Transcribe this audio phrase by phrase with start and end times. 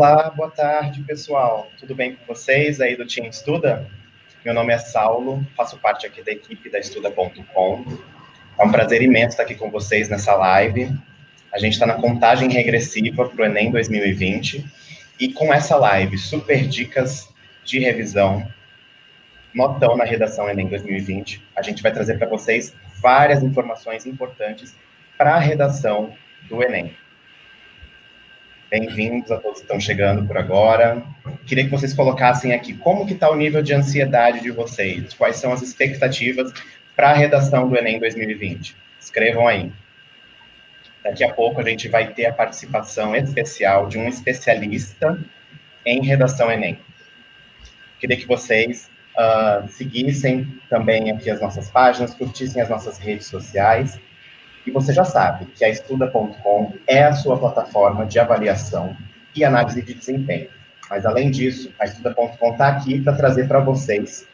[0.00, 1.70] Olá, boa tarde, pessoal.
[1.78, 3.86] Tudo bem com vocês aí do Team Estuda?
[4.42, 7.84] Meu nome é Saulo, faço parte aqui da equipe da Estuda.com.
[8.58, 10.90] É um prazer imenso estar aqui com vocês nessa live.
[11.52, 14.64] A gente está na contagem regressiva para o Enem 2020
[15.20, 17.28] e com essa live, super dicas
[17.62, 18.50] de revisão,
[19.52, 24.74] notão na redação Enem 2020, a gente vai trazer para vocês várias informações importantes
[25.18, 26.14] para a redação
[26.48, 26.96] do Enem.
[28.70, 31.02] Bem-vindos a todos que estão chegando por agora.
[31.44, 35.38] Queria que vocês colocassem aqui como que está o nível de ansiedade de vocês, quais
[35.38, 36.52] são as expectativas
[36.94, 38.76] para a redação do Enem 2020.
[39.00, 39.72] Escrevam aí.
[41.02, 45.18] Daqui a pouco a gente vai ter a participação especial de um especialista
[45.84, 46.78] em redação Enem.
[47.98, 53.98] Queria que vocês uh, seguissem também aqui as nossas páginas, curtissem as nossas redes sociais
[54.66, 58.96] e você já sabe que a Estuda.com é a sua plataforma de avaliação
[59.34, 60.48] e análise de desempenho.
[60.88, 64.28] Mas, além disso, a Estuda.com está aqui para trazer para vocês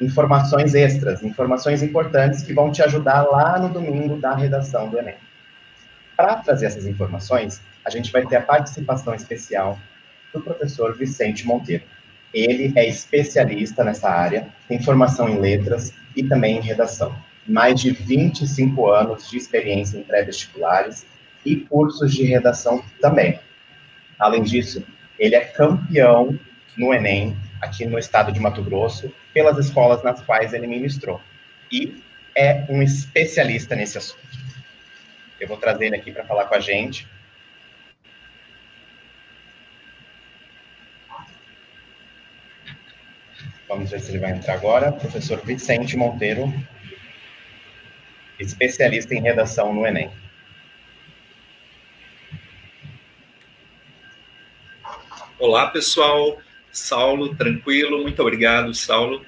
[0.00, 5.16] informações extras, informações importantes que vão te ajudar lá no domingo da redação do Enem.
[6.16, 9.78] Para trazer essas informações, a gente vai ter a participação especial
[10.32, 11.84] do professor Vicente Monteiro.
[12.32, 17.14] Ele é especialista nessa área, tem formação em letras e também em redação
[17.46, 21.06] mais de 25 anos de experiência em pré-vestibulares
[21.44, 23.38] e cursos de redação também.
[24.18, 24.84] Além disso,
[25.18, 26.38] ele é campeão
[26.76, 31.20] no Enem, aqui no estado de Mato Grosso, pelas escolas nas quais ele ministrou.
[31.70, 32.02] E
[32.34, 34.22] é um especialista nesse assunto.
[35.40, 37.06] Eu vou trazer ele aqui para falar com a gente.
[43.68, 44.92] Vamos ver se ele vai entrar agora.
[44.92, 46.52] Professor Vicente Monteiro,
[48.38, 50.10] especialista em redação no Enem.
[55.38, 56.40] Olá, pessoal.
[56.70, 58.00] Saulo, tranquilo.
[58.00, 59.26] Muito obrigado, Saulo.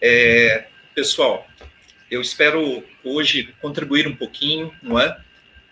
[0.00, 1.46] É, pessoal,
[2.10, 5.16] eu espero hoje contribuir um pouquinho, não é?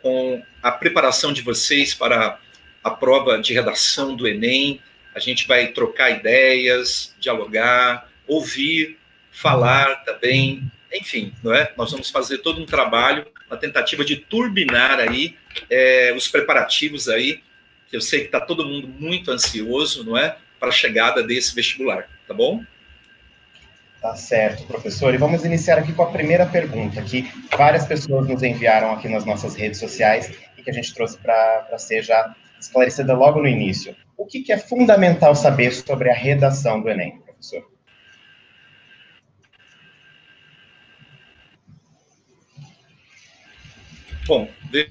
[0.00, 2.38] Com a preparação de vocês para
[2.82, 4.80] a prova de redação do Enem.
[5.14, 8.98] A gente vai trocar ideias, dialogar, ouvir,
[9.30, 10.62] falar também
[10.94, 11.72] enfim, não é?
[11.76, 15.36] Nós vamos fazer todo um trabalho, uma tentativa de turbinar aí
[15.70, 17.42] é, os preparativos aí,
[17.88, 20.36] que eu sei que está todo mundo muito ansioso, não é?
[20.58, 22.64] Para a chegada desse vestibular, tá bom?
[24.00, 25.14] Tá certo, professor.
[25.14, 29.24] E vamos iniciar aqui com a primeira pergunta, que várias pessoas nos enviaram aqui nas
[29.24, 33.94] nossas redes sociais e que a gente trouxe para ser já esclarecida logo no início.
[34.16, 37.64] O que, que é fundamental saber sobre a redação do Enem, professor?
[44.24, 44.88] Bom, veja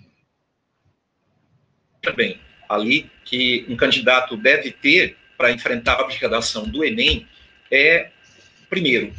[2.16, 7.28] bem, ali que um candidato deve ter para enfrentar a redação do Enem
[7.72, 8.09] é,
[8.69, 9.14] primeiro,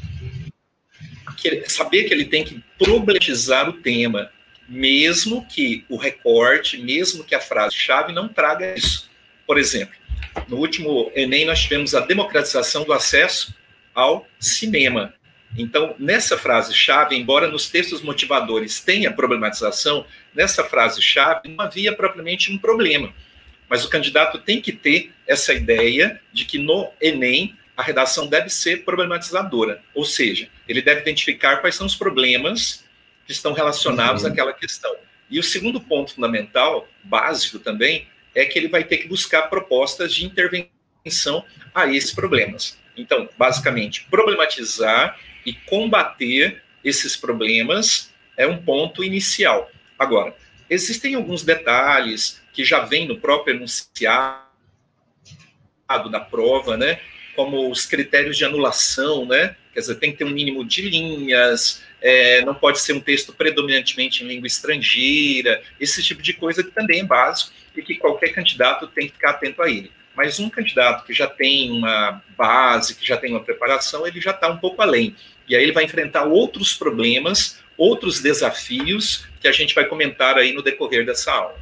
[1.67, 4.31] saber que ele tem que problematizar o tema,
[4.69, 9.11] mesmo que o recorte, mesmo que a frase-chave não traga isso.
[9.47, 9.94] Por exemplo,
[10.49, 13.55] no último Enem nós tivemos a democratização do acesso
[13.94, 15.15] ao cinema.
[15.56, 22.58] Então, nessa frase-chave, embora nos textos motivadores tenha problematização, nessa frase-chave não havia propriamente um
[22.58, 23.12] problema.
[23.68, 28.50] Mas o candidato tem que ter essa ideia de que no Enem a redação deve
[28.50, 32.84] ser problematizadora, ou seja, ele deve identificar quais são os problemas
[33.26, 34.30] que estão relacionados uhum.
[34.30, 34.94] àquela questão.
[35.30, 40.14] E o segundo ponto fundamental, básico também, é que ele vai ter que buscar propostas
[40.14, 42.78] de intervenção a esses problemas.
[42.96, 49.70] Então, basicamente, problematizar e combater esses problemas é um ponto inicial.
[49.98, 50.34] Agora,
[50.69, 54.43] existem alguns detalhes que já vêm no próprio enunciado
[56.11, 57.00] da prova, né?
[57.37, 59.56] Como os critérios de anulação, né?
[59.72, 63.32] Quer dizer, tem que ter um mínimo de linhas, é, não pode ser um texto
[63.32, 68.32] predominantemente em língua estrangeira, esse tipo de coisa que também é básico e que qualquer
[68.34, 69.90] candidato tem que ficar atento a ele.
[70.14, 74.32] Mas um candidato que já tem uma base, que já tem uma preparação, ele já
[74.32, 75.17] está um pouco além.
[75.49, 80.53] E aí ele vai enfrentar outros problemas, outros desafios que a gente vai comentar aí
[80.53, 81.61] no decorrer dessa aula.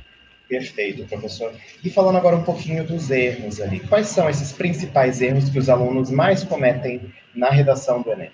[0.49, 1.53] Perfeito, professor.
[1.83, 5.69] E falando agora um pouquinho dos erros ali, quais são esses principais erros que os
[5.69, 8.31] alunos mais cometem na redação do Enem?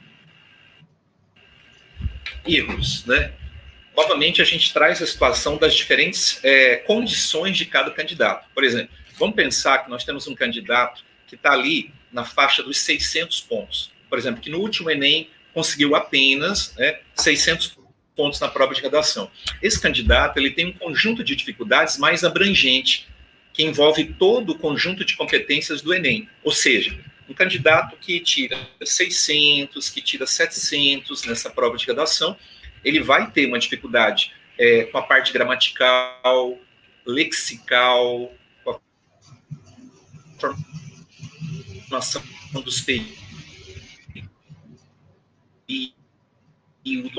[2.46, 3.32] Erros, né?
[3.94, 8.46] Novamente, a gente traz a situação das diferentes é, condições de cada candidato.
[8.54, 12.78] Por exemplo, Vamos pensar que nós temos um candidato que está ali na faixa dos
[12.78, 13.90] 600 pontos.
[14.08, 17.78] Por exemplo, que no último Enem conseguiu apenas né, 600
[18.14, 19.30] pontos na prova de redação.
[19.62, 23.08] Esse candidato ele tem um conjunto de dificuldades mais abrangente,
[23.54, 26.28] que envolve todo o conjunto de competências do Enem.
[26.44, 32.36] Ou seja, um candidato que tira 600, que tira 700 nessa prova de redação,
[32.84, 36.58] ele vai ter uma dificuldade é, com a parte gramatical,
[37.06, 38.30] lexical,
[38.62, 38.78] com a
[41.88, 42.22] formação
[42.62, 43.25] dos períodos
[45.68, 45.92] e,
[46.84, 47.10] e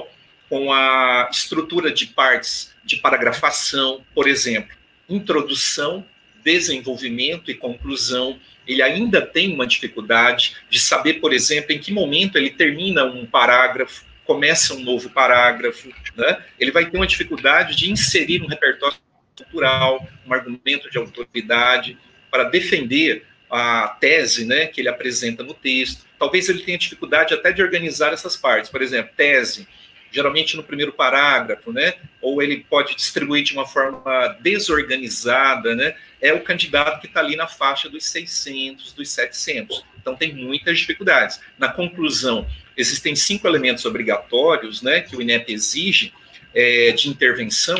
[0.49, 4.75] com a estrutura de partes de paragrafação, por exemplo,
[5.09, 6.05] introdução,
[6.43, 8.39] desenvolvimento e conclusão.
[8.65, 13.25] Ele ainda tem uma dificuldade de saber, por exemplo, em que momento ele termina um
[13.25, 15.89] parágrafo, começa um novo parágrafo.
[16.15, 16.43] Né?
[16.59, 18.97] Ele vai ter uma dificuldade de inserir um repertório
[19.35, 21.97] cultural, um argumento de autoridade,
[22.29, 26.05] para defender a tese né, que ele apresenta no texto.
[26.19, 28.69] Talvez ele tenha dificuldade até de organizar essas partes.
[28.69, 29.67] Por exemplo, tese,
[30.11, 31.93] geralmente no primeiro parágrafo, né?
[32.21, 35.95] Ou ele pode distribuir de uma forma desorganizada, né?
[36.21, 39.85] É o candidato que está ali na faixa dos 600, dos 700.
[39.99, 41.39] Então tem muitas dificuldades.
[41.57, 45.01] Na conclusão, existem cinco elementos obrigatórios, né?
[45.01, 46.13] Que o INEP exige
[46.53, 47.77] é, de intervenção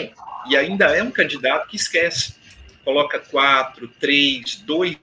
[0.50, 2.36] e ainda é um candidato que esquece.
[2.84, 4.98] Coloca quatro, três, dois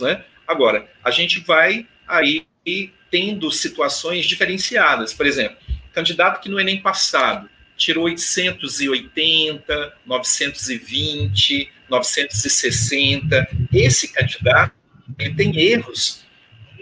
[0.00, 0.24] né?
[0.46, 2.46] Agora, a gente vai aí
[3.10, 5.12] tendo situações diferenciadas.
[5.12, 5.56] Por exemplo,
[5.92, 13.48] candidato que no Enem passado tirou 880, 920, 960.
[13.72, 14.74] Esse candidato
[15.18, 16.24] ele tem erros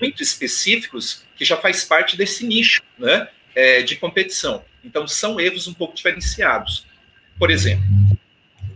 [0.00, 4.65] muito específicos que já faz parte desse nicho né, é, de competição.
[4.85, 6.87] Então, são erros um pouco diferenciados.
[7.38, 7.85] Por exemplo,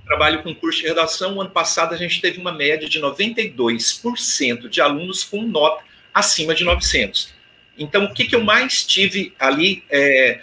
[0.07, 4.69] trabalho com curso de redação, o ano passado a gente teve uma média de 92%
[4.69, 7.35] de alunos com nota acima de 900.
[7.77, 10.41] Então, o que, que eu mais tive ali é,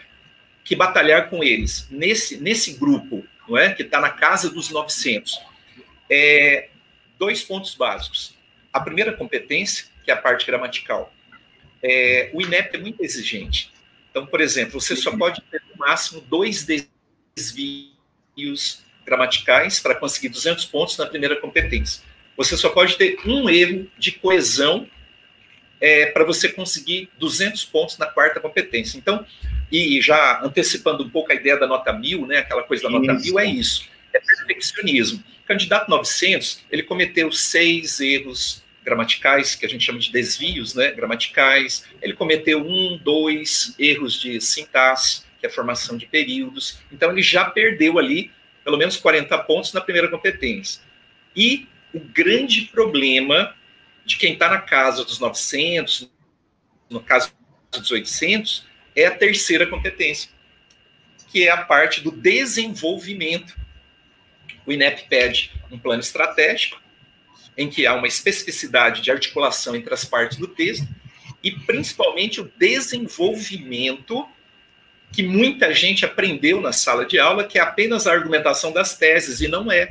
[0.64, 1.88] que batalhar com eles?
[1.90, 3.74] Nesse, nesse grupo, não é?
[3.74, 5.42] que está na casa dos 900.
[6.10, 6.70] É,
[7.18, 8.36] dois pontos básicos.
[8.72, 11.12] A primeira competência, que é a parte gramatical.
[11.82, 13.72] É, o INEP é muito exigente.
[14.12, 16.68] Então, por exemplo, você só pode ter no máximo dois
[17.36, 22.04] desvios gramaticais para conseguir 200 pontos na primeira competência.
[22.36, 24.88] Você só pode ter um erro de coesão
[25.80, 28.98] é, para você conseguir 200 pontos na quarta competência.
[28.98, 29.26] Então,
[29.72, 33.12] e já antecipando um pouco a ideia da nota mil, né, aquela coisa da nota
[33.14, 33.26] isso.
[33.26, 35.24] mil, é isso, é perfeccionismo.
[35.44, 40.92] O candidato 900, ele cometeu seis erros gramaticais, que a gente chama de desvios né,
[40.92, 47.12] gramaticais, ele cometeu um, dois erros de sintaxe, que é a formação de períodos, então
[47.12, 48.32] ele já perdeu ali
[48.64, 50.82] pelo menos 40 pontos na primeira competência.
[51.36, 53.56] E o grande problema
[54.06, 56.12] de quem está na casa dos 900,
[56.90, 57.34] no caso
[57.72, 58.66] dos 800,
[58.96, 60.30] é a terceira competência,
[61.32, 63.58] que é a parte do desenvolvimento.
[64.66, 66.82] O INEP pede um plano estratégico,
[67.58, 70.88] em que há uma especificidade de articulação entre as partes do texto,
[71.44, 74.28] e principalmente o desenvolvimento
[75.14, 79.40] que muita gente aprendeu na sala de aula, que é apenas a argumentação das teses,
[79.40, 79.90] e não é.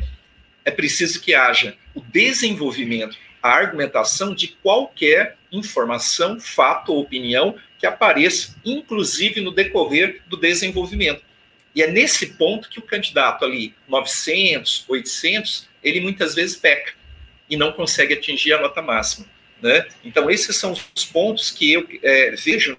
[0.65, 7.85] É preciso que haja o desenvolvimento a argumentação de qualquer informação, fato ou opinião que
[7.85, 11.23] apareça, inclusive no decorrer do desenvolvimento.
[11.75, 16.93] E é nesse ponto que o candidato ali, 900, 800, ele muitas vezes peca
[17.51, 19.27] e não consegue atingir a nota máxima.
[19.61, 19.87] Né?
[20.05, 22.79] Então, esses são os pontos que eu é, vejo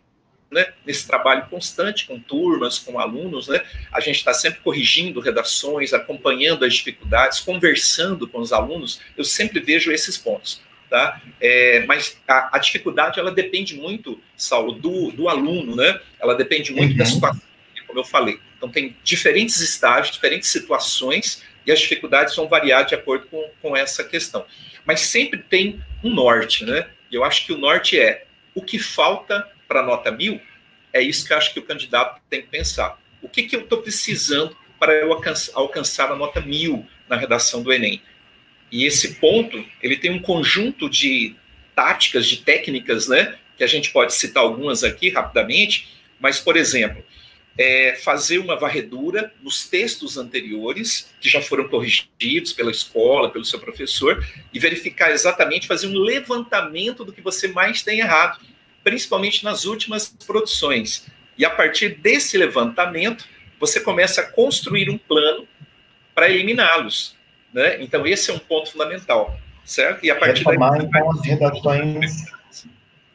[0.53, 5.93] né, nesse trabalho constante com turmas, com alunos, né, a gente está sempre corrigindo redações,
[5.93, 10.62] acompanhando as dificuldades, conversando com os alunos, eu sempre vejo esses pontos.
[10.89, 11.19] Tá?
[11.41, 16.00] É, mas a, a, dificuldade ela depende muito, Saulo, do, do aluno, né?
[16.19, 16.98] Ela depende muito uhum.
[16.98, 17.41] da situação,
[17.88, 18.39] como eu falei.
[18.55, 23.75] Então tem diferentes estágios, diferentes situações e as dificuldades vão variar de acordo com, com
[23.75, 24.45] essa questão.
[24.86, 26.88] Mas sempre tem um norte, né?
[27.10, 30.39] E eu acho que o norte é o que falta para a nota mil,
[30.94, 33.01] é isso que eu acho que o candidato tem que pensar.
[33.24, 37.74] O que, que eu estou precisando para eu alcançar, a nota mil na redação do
[37.74, 38.00] Enem?
[38.72, 41.36] E esse ponto, ele tem um conjunto de
[41.75, 43.36] táticas, de técnicas, né?
[43.58, 45.88] Que a gente pode citar algumas aqui rapidamente,
[46.20, 47.03] mas, por exemplo,
[47.58, 53.60] é fazer uma varredura nos textos anteriores, que já foram corrigidos pela escola, pelo seu
[53.60, 58.52] professor, e verificar exatamente, fazer um levantamento do que você mais tem errado
[58.83, 61.07] principalmente nas últimas produções.
[61.37, 63.25] E a partir desse levantamento,
[63.59, 65.47] você começa a construir um plano
[66.13, 67.15] para eliminá-los.
[67.53, 67.81] Né?
[67.81, 70.05] Então, esse é um ponto fundamental, certo?
[70.05, 70.87] E a partir Retomar, daí.
[70.87, 72.25] Então, as redações.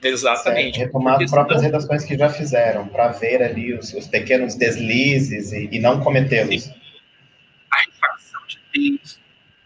[0.02, 0.76] Exatamente.
[0.76, 0.86] Certo.
[0.86, 1.72] Retomar as próprias senão...
[1.72, 6.70] redações que já fizeram, para ver ali os, os pequenos deslizes e, e não cometê-los.
[7.70, 9.20] A refacção de texto,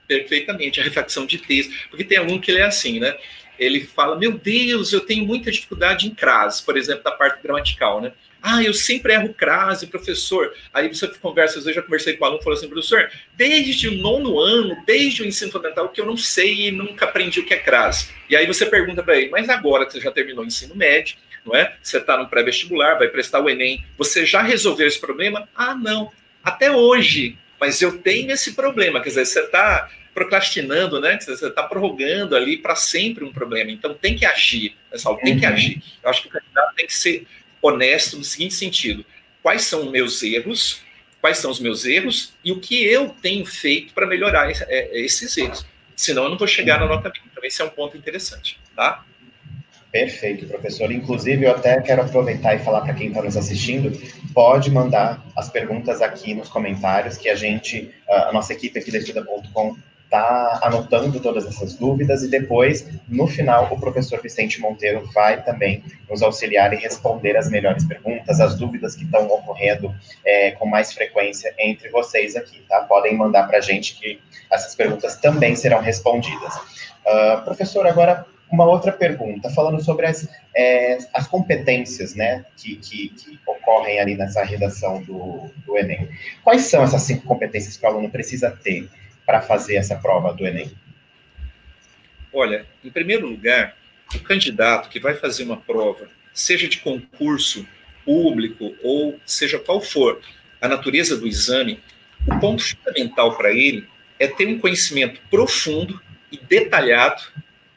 [0.08, 3.14] perfeitamente, a refacção de texto, porque tem aluno que ele é assim, né?
[3.62, 8.00] Ele fala, meu Deus, eu tenho muita dificuldade em crase, por exemplo, da parte gramatical,
[8.00, 8.12] né?
[8.42, 10.52] Ah, eu sempre erro crase, professor.
[10.74, 13.88] Aí você conversa, às vezes eu já conversei com o aluno, falou assim, professor, desde
[13.88, 17.46] o nono ano, desde o ensino fundamental, que eu não sei e nunca aprendi o
[17.46, 18.08] que é crase.
[18.28, 21.16] E aí você pergunta para ele, mas agora que você já terminou o ensino médio,
[21.46, 21.76] não é?
[21.80, 25.48] Você está no pré-vestibular, vai prestar o Enem, você já resolveu esse problema?
[25.54, 26.10] Ah, não,
[26.42, 31.18] até hoje, mas eu tenho esse problema, quer dizer, você está procrastinando, né?
[31.20, 33.70] Você está prorrogando ali para sempre um problema.
[33.70, 35.40] Então tem que agir, pessoal, tem uhum.
[35.40, 35.82] que agir.
[36.02, 37.26] Eu acho que o candidato tem que ser
[37.60, 39.04] honesto no seguinte sentido:
[39.42, 40.82] quais são os meus erros,
[41.20, 45.36] quais são os meus erros e o que eu tenho feito para melhorar é, esses
[45.36, 45.64] erros.
[45.96, 47.28] Senão eu não vou chegar na nota mínima.
[47.30, 49.04] Então esse é um ponto interessante, tá?
[49.90, 50.90] Perfeito, professor.
[50.90, 53.92] Inclusive, eu até quero aproveitar e falar para quem está nos assistindo,
[54.32, 58.96] pode mandar as perguntas aqui nos comentários, que a gente, a nossa equipe aqui da
[58.96, 59.76] Estuda.com
[60.12, 65.82] está anotando todas essas dúvidas e depois, no final, o professor Vicente Monteiro vai também
[66.08, 70.92] nos auxiliar e responder as melhores perguntas, as dúvidas que estão ocorrendo é, com mais
[70.92, 72.82] frequência entre vocês aqui, tá?
[72.82, 76.54] Podem mandar para a gente que essas perguntas também serão respondidas.
[76.56, 83.08] Uh, professor, agora uma outra pergunta, falando sobre as, é, as competências né, que, que,
[83.08, 86.06] que, ocorrem ali nessa redação do, do Enem.
[86.44, 88.90] Quais são essas cinco competências que o aluno precisa ter
[89.26, 90.72] para fazer essa prova do Enem?
[92.32, 93.76] Olha, em primeiro lugar,
[94.14, 97.66] o candidato que vai fazer uma prova, seja de concurso
[98.04, 100.20] público ou seja qual for
[100.60, 101.82] a natureza do exame,
[102.26, 103.86] o ponto fundamental para ele
[104.18, 106.00] é ter um conhecimento profundo
[106.30, 107.22] e detalhado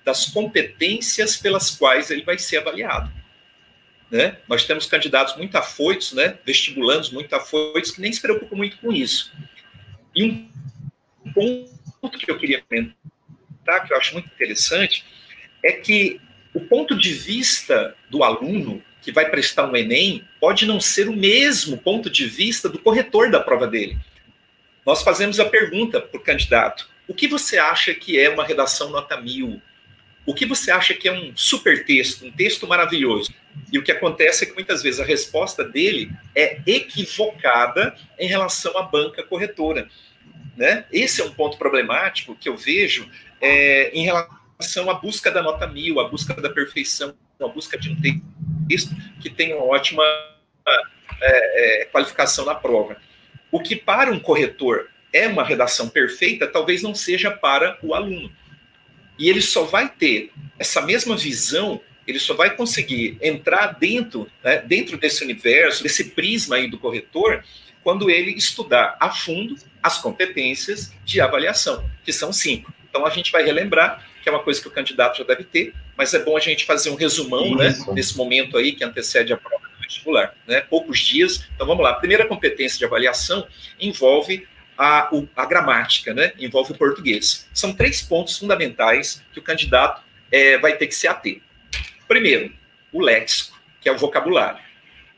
[0.03, 3.11] das competências pelas quais ele vai ser avaliado.
[4.11, 4.37] Né?
[4.47, 6.37] Nós temos candidatos muito afoitos, né?
[6.45, 9.33] vestibulandos muito afoitos, que nem se preocupam muito com isso.
[10.15, 10.49] E um
[11.33, 15.03] ponto que eu queria comentar, que eu acho muito interessante,
[15.63, 16.19] é que
[16.53, 21.15] o ponto de vista do aluno que vai prestar um Enem pode não ser o
[21.15, 23.97] mesmo ponto de vista do corretor da prova dele.
[24.85, 28.89] Nós fazemos a pergunta para o candidato: o que você acha que é uma redação
[28.89, 29.61] nota mil?
[30.25, 33.31] o que você acha que é um super texto, um texto maravilhoso?
[33.71, 38.77] E o que acontece é que muitas vezes a resposta dele é equivocada em relação
[38.77, 39.87] à banca corretora.
[40.55, 40.85] Né?
[40.91, 43.09] Esse é um ponto problemático que eu vejo
[43.41, 47.89] é, em relação à busca da nota mil, à busca da perfeição, à busca de
[47.89, 47.97] um
[48.67, 50.03] texto que tem uma ótima
[51.21, 52.97] é, é, qualificação na prova.
[53.51, 58.31] O que para um corretor é uma redação perfeita, talvez não seja para o aluno.
[59.17, 64.57] E ele só vai ter essa mesma visão, ele só vai conseguir entrar dentro, né,
[64.57, 67.43] dentro desse universo, desse prisma aí do corretor,
[67.85, 72.73] quando ele estudar a fundo as competências de avaliação, que são cinco.
[72.89, 75.71] Então a gente vai relembrar, que é uma coisa que o candidato já deve ter,
[75.95, 79.37] mas é bom a gente fazer um resumão, né, nesse momento aí que antecede a
[79.37, 81.47] prova do vestibular, né, poucos dias.
[81.53, 81.91] Então vamos lá.
[81.91, 83.47] A primeira competência de avaliação
[83.79, 86.33] envolve a, a gramática, né?
[86.39, 87.47] envolve o português.
[87.53, 90.01] São três pontos fundamentais que o candidato
[90.31, 91.39] é, vai ter que se ater.
[92.07, 92.51] Primeiro,
[92.91, 94.59] o léxico, que é o vocabulário.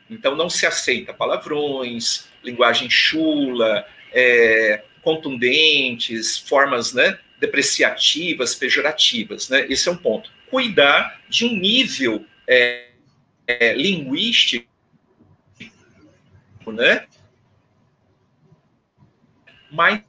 [0.08, 9.48] Então, não se aceita palavrões, linguagem chula, é, contundentes, formas né, depreciativas, pejorativas.
[9.48, 9.66] Né?
[9.68, 10.30] Esse é um ponto.
[10.50, 12.88] Cuidar de um nível é,
[13.46, 14.66] é, linguístico
[16.66, 17.06] né,
[19.70, 20.02] mais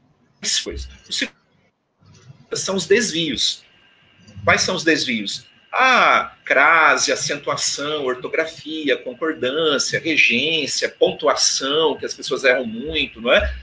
[0.63, 0.89] coisas.
[2.53, 3.63] São os desvios.
[4.43, 5.48] Quais são os desvios?
[5.71, 13.53] Ah, crase, acentuação, ortografia, concordância, regência, pontuação, que as pessoas erram muito, não é?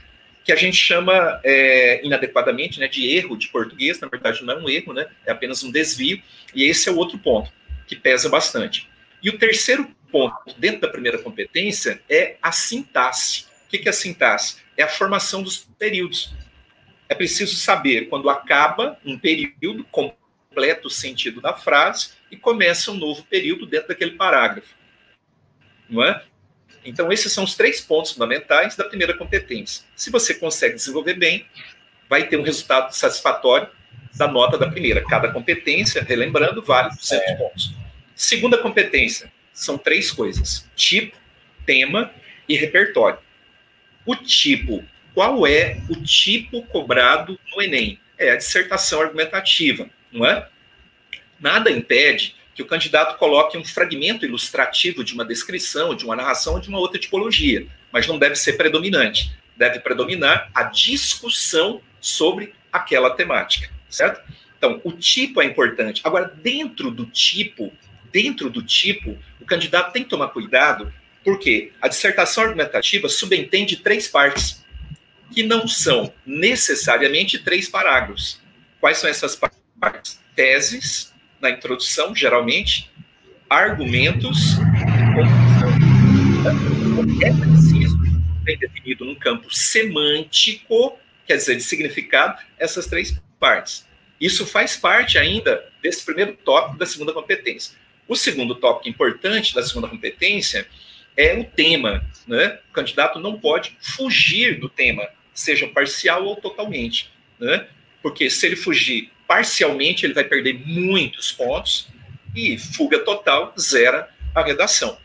[0.43, 4.57] Que a gente chama é, inadequadamente né, de erro de português, na verdade não é
[4.57, 5.07] um erro, né?
[5.25, 6.21] É apenas um desvio,
[6.55, 7.51] e esse é o outro ponto
[7.85, 8.89] que pesa bastante.
[9.21, 13.45] E o terceiro ponto, dentro da primeira competência, é a sintaxe.
[13.65, 14.57] O que é a sintaxe?
[14.77, 16.33] é a formação dos períodos.
[17.09, 19.85] É preciso saber quando acaba um período,
[20.57, 24.73] completa o sentido da frase e começa um novo período dentro daquele parágrafo.
[25.87, 26.23] Não é?
[26.83, 29.85] Então, esses são os três pontos fundamentais da primeira competência.
[29.95, 31.45] Se você consegue desenvolver bem,
[32.09, 33.69] vai ter um resultado satisfatório
[34.15, 35.03] da nota da primeira.
[35.07, 37.35] Cada competência, relembrando, vale 200 é.
[37.35, 37.73] pontos.
[38.15, 41.15] Segunda competência, são três coisas: tipo,
[41.67, 42.11] tema
[42.49, 43.19] e repertório.
[44.05, 44.83] O tipo,
[45.13, 47.99] qual é o tipo cobrado no Enem?
[48.17, 50.47] É a dissertação argumentativa, não é?
[51.39, 56.55] Nada impede que o candidato coloque um fragmento ilustrativo de uma descrição, de uma narração
[56.55, 59.31] ou de uma outra tipologia, mas não deve ser predominante.
[59.55, 64.21] Deve predominar a discussão sobre aquela temática, certo?
[64.57, 66.01] Então, o tipo é importante.
[66.03, 67.71] Agora, dentro do tipo,
[68.11, 70.91] dentro do tipo, o candidato tem que tomar cuidado,
[71.23, 74.65] porque a dissertação argumentativa subentende três partes,
[75.31, 78.39] que não são necessariamente três parágrafos.
[78.79, 79.66] Quais são essas partes?
[80.35, 82.89] Teses, na introdução, geralmente,
[83.49, 84.57] argumentos.
[87.23, 87.97] É preciso,
[88.43, 93.87] bem definido num campo semântico, quer dizer, de significado, essas três partes.
[94.19, 97.77] Isso faz parte ainda desse primeiro tópico da segunda competência.
[98.07, 100.67] O segundo tópico importante da segunda competência
[101.15, 102.03] é o tema.
[102.27, 102.59] Né?
[102.69, 107.11] O candidato não pode fugir do tema, seja parcial ou totalmente.
[107.39, 107.67] Né?
[108.01, 111.87] Porque se ele fugir parcialmente, ele vai perder muitos pontos
[112.35, 114.97] e fuga total zera a redação.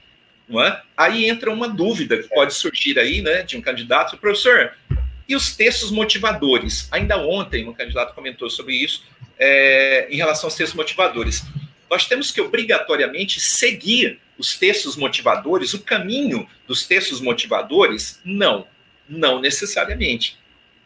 [0.49, 0.83] Não é?
[0.97, 4.73] Aí entra uma dúvida que pode surgir aí né, de um candidato, professor,
[5.29, 6.89] e os textos motivadores?
[6.93, 9.05] Ainda ontem, um candidato comentou sobre isso,
[9.39, 11.43] é, em relação aos textos motivadores.
[11.91, 18.21] Nós temos que obrigatoriamente seguir os textos motivadores, o caminho dos textos motivadores?
[18.25, 18.67] Não,
[19.09, 20.37] não necessariamente.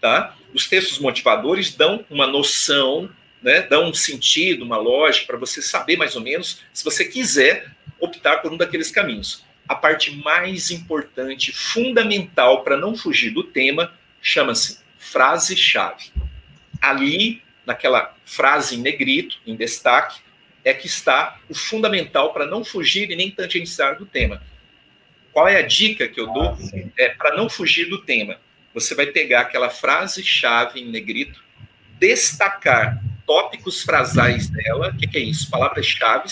[0.01, 0.37] Tá?
[0.55, 3.11] Os textos motivadores dão uma noção,
[3.47, 7.71] né, dão um sentido, uma lógica para você saber mais ou menos, se você quiser
[8.01, 9.45] optar por um daqueles caminhos.
[9.69, 16.11] A parte mais importante, fundamental para não fugir do tema, chama-se frase-chave.
[16.81, 20.21] Ali, naquela frase em negrito, em destaque,
[20.65, 24.43] é que está o fundamental para não fugir e nem tangenciar do tema.
[25.33, 26.49] Qual é a dica que eu dou?
[26.49, 26.59] Ah,
[26.99, 28.41] é para não fugir do tema.
[28.75, 31.41] Você vai pegar aquela frase-chave em negrito,
[32.01, 35.51] destacar tópicos frasais dela, o que, que, é isso?
[35.51, 36.29] Palavras-chave,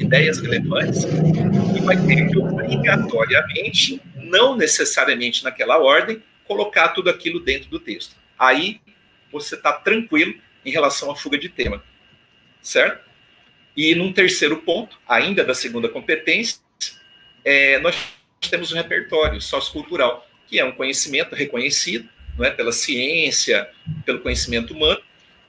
[0.00, 7.68] ideias relevantes, e vai ter que obrigatoriamente, não necessariamente naquela ordem, colocar tudo aquilo dentro
[7.68, 8.16] do texto.
[8.38, 8.80] Aí
[9.30, 11.82] você está tranquilo em relação à fuga de tema,
[12.62, 13.06] certo?
[13.76, 16.60] E num terceiro ponto, ainda da segunda competência,
[17.44, 17.96] é, nós
[18.50, 23.68] temos um repertório sociocultural, que é um conhecimento reconhecido não é, pela ciência,
[24.06, 25.00] pelo conhecimento humano,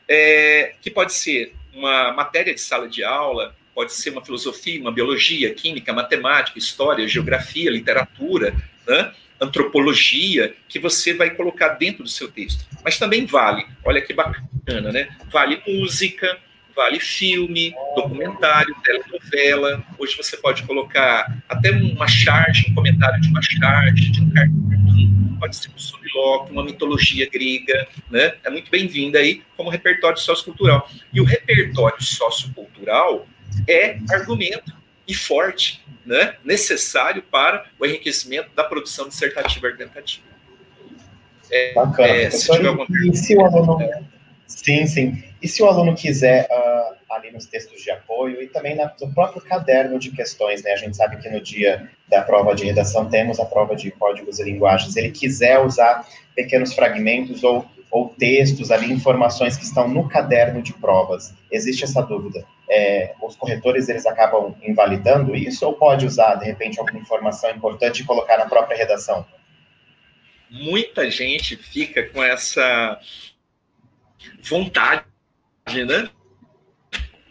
[0.10, 4.92] é, que pode ser uma matéria de sala de aula, pode ser uma filosofia, uma
[4.92, 8.54] biologia, química, matemática, história, geografia, literatura,
[8.88, 9.14] né?
[9.40, 12.66] antropologia que você vai colocar dentro do seu texto.
[12.84, 15.08] Mas também vale, olha que bacana, né?
[15.32, 16.38] Vale música,
[16.76, 19.82] vale filme, documentário, telenovela.
[19.98, 24.79] Hoje você pode colocar até uma charge, um comentário de uma charge, de um cartoon,
[25.40, 28.36] pode ser um subloque, uma mitologia grega, né?
[28.44, 30.90] É muito bem-vinda aí como repertório sociocultural.
[31.14, 33.26] E o repertório sociocultural
[33.68, 34.74] é argumento
[35.08, 40.28] e forte né, necessário para o enriquecimento da produção dissertativa argumentativa.
[41.52, 42.08] É, Bacana.
[42.08, 43.78] É, se tiver alguma e se o aluno...
[44.46, 45.24] Sim, sim.
[45.42, 46.69] E se o aluno quiser, uh,
[47.10, 50.72] ali nos textos de apoio e também no próprio caderno de questões, né?
[50.72, 54.40] A gente sabe que no dia da prova de redação temos a prova de códigos
[54.40, 54.96] e linguagens.
[54.96, 60.74] Ele quiser usar pequenos fragmentos ou ou textos ali, informações que estão no caderno de
[60.74, 61.34] provas.
[61.52, 62.46] Existe essa dúvida.
[62.70, 68.02] É, os corretores, eles acabam invalidando isso ou pode usar, de repente, alguma informação importante
[68.02, 69.26] e colocar na própria redação?
[70.50, 73.00] Muita gente fica com essa
[74.48, 75.04] vontade,
[75.68, 76.10] né?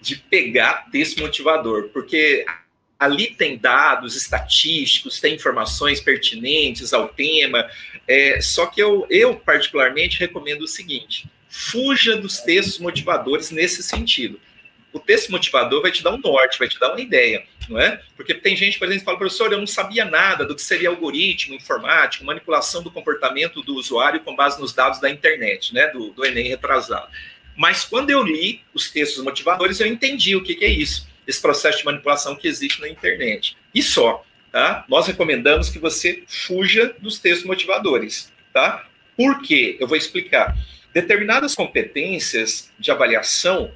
[0.01, 2.45] De pegar texto motivador, porque
[2.99, 7.69] ali tem dados estatísticos, tem informações pertinentes ao tema.
[8.07, 14.41] É, só que eu, eu, particularmente, recomendo o seguinte: fuja dos textos motivadores nesse sentido.
[14.91, 18.01] O texto motivador vai te dar um norte, vai te dar uma ideia, não é?
[18.17, 20.89] Porque tem gente, por exemplo, que fala, professor, eu não sabia nada do que seria
[20.89, 25.89] algoritmo informático, manipulação do comportamento do usuário com base nos dados da internet, né?
[25.89, 27.09] Do, do Enem retrasado.
[27.59, 31.43] Mas quando eu li os textos motivadores, eu entendi o que, que é isso esse
[31.43, 33.55] processo de manipulação que existe na internet.
[33.75, 34.87] E só, tá?
[34.89, 38.89] Nós recomendamos que você fuja dos textos motivadores, tá?
[39.15, 39.77] Por quê?
[39.79, 40.57] Eu vou explicar.
[40.95, 43.71] Determinadas competências de avaliação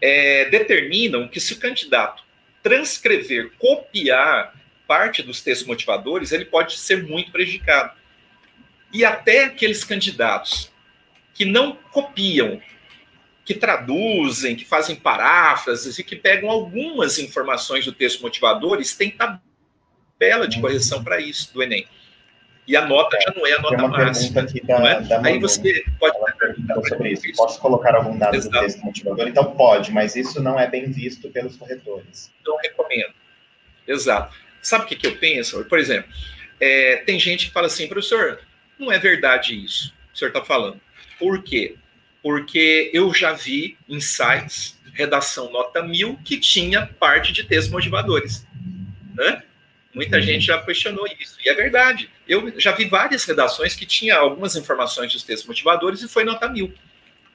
[0.00, 2.22] é, determinam que se o candidato
[2.62, 4.54] transcrever, copiar
[4.86, 7.92] parte dos textos motivadores, ele pode ser muito prejudicado.
[8.92, 10.69] E até aqueles candidatos
[11.40, 12.60] que não copiam,
[13.46, 20.46] que traduzem, que fazem paráfrases e que pegam algumas informações do texto motivadores, tem tabela
[20.46, 21.88] de correção para isso do Enem.
[22.66, 24.42] E a nota já não é a nota máxima.
[24.42, 25.00] Da, é?
[25.00, 27.22] da Aí você pode perguntar sobre isso.
[27.34, 28.54] Posso colocar algum dado Exato.
[28.54, 29.26] do texto motivador?
[29.26, 32.30] Então pode, mas isso não é bem visto pelos corretores.
[32.44, 33.14] Não recomendo.
[33.88, 34.36] Exato.
[34.60, 35.64] Sabe o que, que eu penso?
[35.64, 36.12] Por exemplo,
[36.60, 38.40] é, tem gente que fala assim, professor,
[38.78, 40.78] não é verdade isso que o senhor está falando.
[41.20, 41.76] Por quê?
[42.22, 48.46] porque eu já vi em sites, redação nota mil, que tinha parte de textos motivadores.
[49.14, 49.42] Né?
[49.94, 50.22] Muita uhum.
[50.22, 52.10] gente já questionou isso, e é verdade.
[52.28, 56.48] Eu já vi várias redações que tinha algumas informações dos textos motivadores e foi nota
[56.48, 56.72] mil.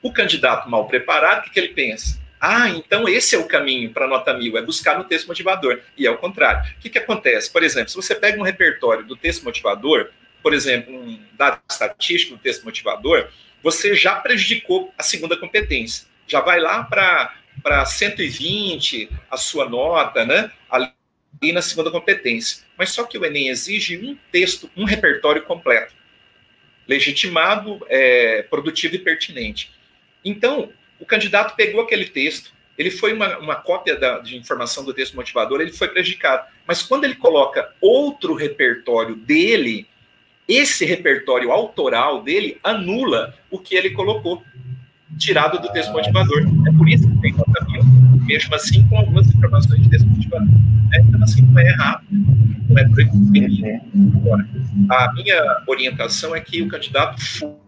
[0.02, 2.24] O candidato mal preparado, o que, que ele pensa?
[2.40, 5.82] Ah, então esse é o caminho para nota mil, é buscar no texto motivador.
[5.98, 6.72] E é o contrário.
[6.78, 7.52] O que, que acontece?
[7.52, 10.12] Por exemplo, se você pega um repertório do texto motivador,
[10.44, 13.30] por exemplo, um dado estatístico do texto motivador,
[13.66, 16.06] você já prejudicou a segunda competência.
[16.28, 20.52] Já vai lá para 120 a sua nota, né?
[20.70, 20.92] Ali
[21.52, 22.64] na segunda competência.
[22.78, 25.96] Mas só que o Enem exige um texto, um repertório completo,
[26.88, 29.72] legitimado, é, produtivo e pertinente.
[30.24, 34.94] Então, o candidato pegou aquele texto, ele foi uma, uma cópia da, de informação do
[34.94, 36.48] texto motivador, ele foi prejudicado.
[36.68, 39.88] Mas quando ele coloca outro repertório dele,
[40.48, 44.44] esse repertório autoral dele anula o que ele colocou,
[45.18, 46.44] tirado do texto motivador.
[46.68, 47.84] É por isso que tem nota mil,
[48.26, 50.48] mesmo assim com algumas informações de texto motivador.
[50.48, 51.04] Né?
[51.08, 53.66] Então, assim, não é errado, não é proibido.
[54.18, 54.48] Agora,
[54.90, 57.20] a minha orientação é que o candidato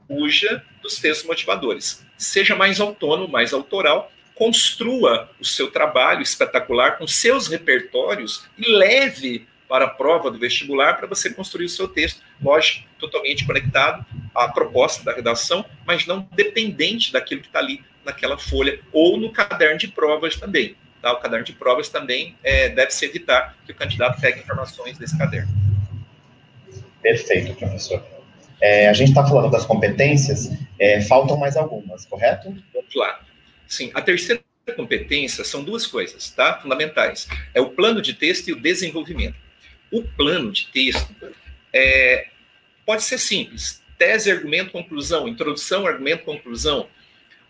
[0.08, 2.06] fuja dos textos motivadores.
[2.18, 9.47] Seja mais autônomo, mais autoral, construa o seu trabalho espetacular com seus repertórios e leve
[9.68, 14.48] para a prova do vestibular para você construir o seu texto, lógico, totalmente conectado à
[14.48, 19.78] proposta da redação, mas não dependente daquilo que está ali naquela folha ou no caderno
[19.78, 20.76] de provas também.
[21.02, 21.14] Tá?
[21.14, 25.52] O caderno de provas também é, deve-se evitar que o candidato pegue informações desse caderno.
[27.02, 28.04] Perfeito, professor.
[28.60, 30.50] É, a gente está falando das competências,
[30.80, 32.50] é, faltam mais algumas, correto?
[32.74, 33.20] Vamos lá.
[33.68, 34.42] Sim, a terceira
[34.76, 36.60] competência são duas coisas, tá?
[36.60, 37.28] Fundamentais.
[37.54, 39.47] É o plano de texto e o desenvolvimento.
[39.92, 41.16] O plano de texto
[41.74, 42.28] é,
[42.86, 46.90] pode ser simples: tese, argumento, conclusão, introdução, argumento, conclusão,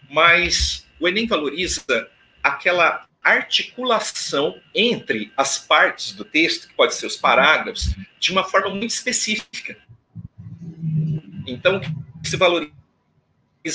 [0.10, 2.10] mas o Enem valoriza
[2.42, 8.70] aquela articulação entre as partes do texto, que pode ser os parágrafos, de uma forma
[8.70, 9.78] muito específica.
[11.46, 11.82] Então, o
[12.22, 12.72] que se valoriza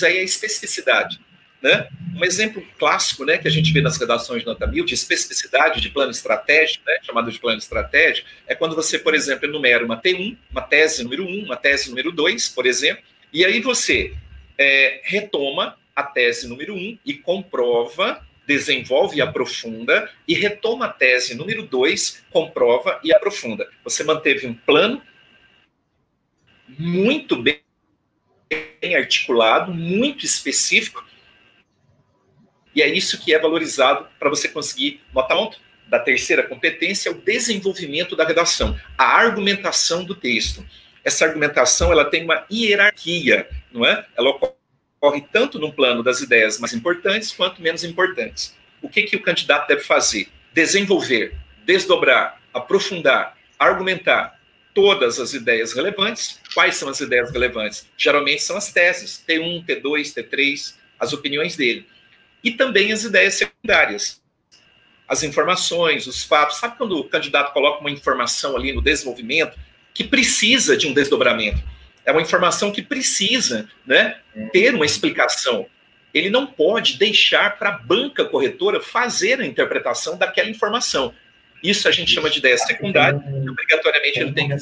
[0.07, 1.21] aí é a especificidade.
[1.63, 1.89] Né?
[2.17, 5.81] Um exemplo clássico né, que a gente vê nas redações de nota mil, de especificidade
[5.81, 10.01] de plano estratégico, né, chamado de plano estratégico, é quando você, por exemplo, enumera uma
[10.01, 14.15] T1, uma tese número 1, uma tese número 2, por exemplo, e aí você
[14.59, 21.35] é, retoma a tese número 1 e comprova, desenvolve e aprofunda, e retoma a tese
[21.35, 23.69] número 2, comprova e aprofunda.
[23.85, 25.01] Você manteve um plano
[26.79, 27.61] muito bem
[28.97, 31.05] articulado, muito específico,
[32.75, 35.59] e é isso que é valorizado para você conseguir nota ponto.
[35.87, 40.65] Da terceira competência é o desenvolvimento da redação, a argumentação do texto.
[41.05, 44.07] Essa argumentação ela tem uma hierarquia, não é?
[44.17, 48.57] Ela ocorre tanto no plano das ideias mais importantes quanto menos importantes.
[48.81, 50.29] O que, que o candidato deve fazer?
[50.55, 51.35] Desenvolver,
[51.67, 54.41] desdobrar, aprofundar, argumentar
[54.73, 56.41] todas as ideias relevantes.
[56.55, 57.87] Quais são as ideias relevantes?
[57.99, 61.87] Geralmente são as teses, T1, T2, T3, as opiniões dele
[62.43, 64.21] e também as ideias secundárias.
[65.09, 66.59] As informações, os fatos.
[66.59, 69.59] Sabe quando o candidato coloca uma informação ali no desenvolvimento
[69.95, 71.63] que precisa de um desdobramento?
[72.05, 74.19] É uma informação que precisa né,
[74.53, 75.67] ter uma explicação.
[76.13, 81.15] Ele não pode deixar para a banca corretora fazer a interpretação daquela informação.
[81.63, 84.57] Isso a gente chama de ideia secundária, e obrigatoriamente ele tem que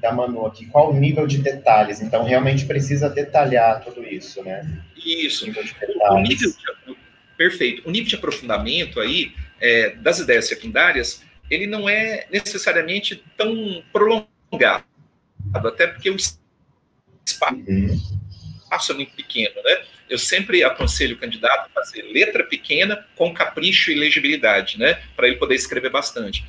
[0.00, 2.00] da Manu aqui, qual o nível de detalhes?
[2.00, 4.66] Então, realmente precisa detalhar tudo isso, né?
[4.96, 5.44] Isso.
[5.44, 5.74] O nível de,
[6.10, 6.98] o nível de
[7.36, 7.88] perfeito.
[7.88, 14.84] O nível de aprofundamento aí é, das ideias secundárias, ele não é necessariamente tão prolongado,
[15.54, 18.00] até porque o espaço uhum.
[18.90, 19.82] é muito pequeno, né?
[20.10, 25.02] Eu sempre aconselho o candidato a fazer letra pequena com capricho e legibilidade, né?
[25.14, 26.44] Para ele poder escrever bastante.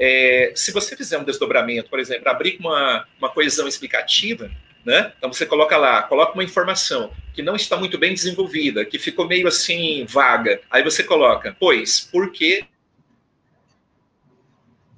[0.00, 4.50] É, se você fizer um desdobramento, por exemplo, abrir uma, uma coesão explicativa,
[4.84, 5.12] né?
[5.18, 9.28] Então você coloca lá, coloca uma informação que não está muito bem desenvolvida, que ficou
[9.28, 10.60] meio assim vaga.
[10.70, 12.64] Aí você coloca, pois, porque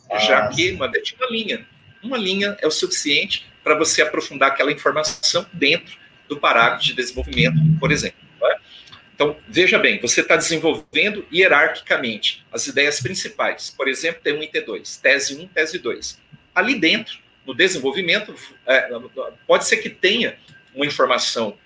[0.09, 1.67] ah, já que uma, uma linha,
[2.03, 5.97] uma linha é o suficiente para você aprofundar aquela informação dentro
[6.29, 8.22] do parágrafo de desenvolvimento, por exemplo.
[9.14, 13.70] Então, veja bem, você está desenvolvendo hierarquicamente as ideias principais.
[13.70, 16.20] Por exemplo, T1 e T2, tese 1, tese 2.
[16.55, 18.35] Ali dentro, no desenvolvimento,
[18.66, 18.88] é,
[19.46, 20.37] pode ser que tenha
[20.75, 21.57] uma informação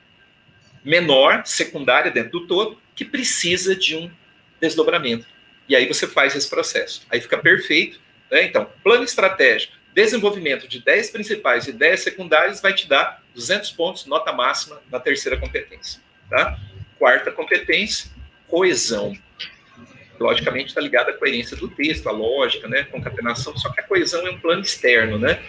[0.84, 4.10] menor, secundária dentro do todo, que precisa de um
[4.60, 5.26] desdobramento.
[5.68, 7.02] E aí você faz esse processo.
[7.10, 8.00] Aí fica perfeito.
[8.30, 8.44] Né?
[8.44, 14.06] Então, plano estratégico, desenvolvimento de 10 principais e 10 secundárias vai te dar 200 pontos,
[14.06, 16.00] nota máxima, na terceira competência.
[16.30, 16.58] Tá?
[16.98, 18.10] Quarta competência,
[18.48, 19.16] coesão.
[20.18, 24.26] Logicamente está ligada à coerência do texto, à lógica, né, concatenação, só que a coesão
[24.26, 25.42] é um plano externo, né?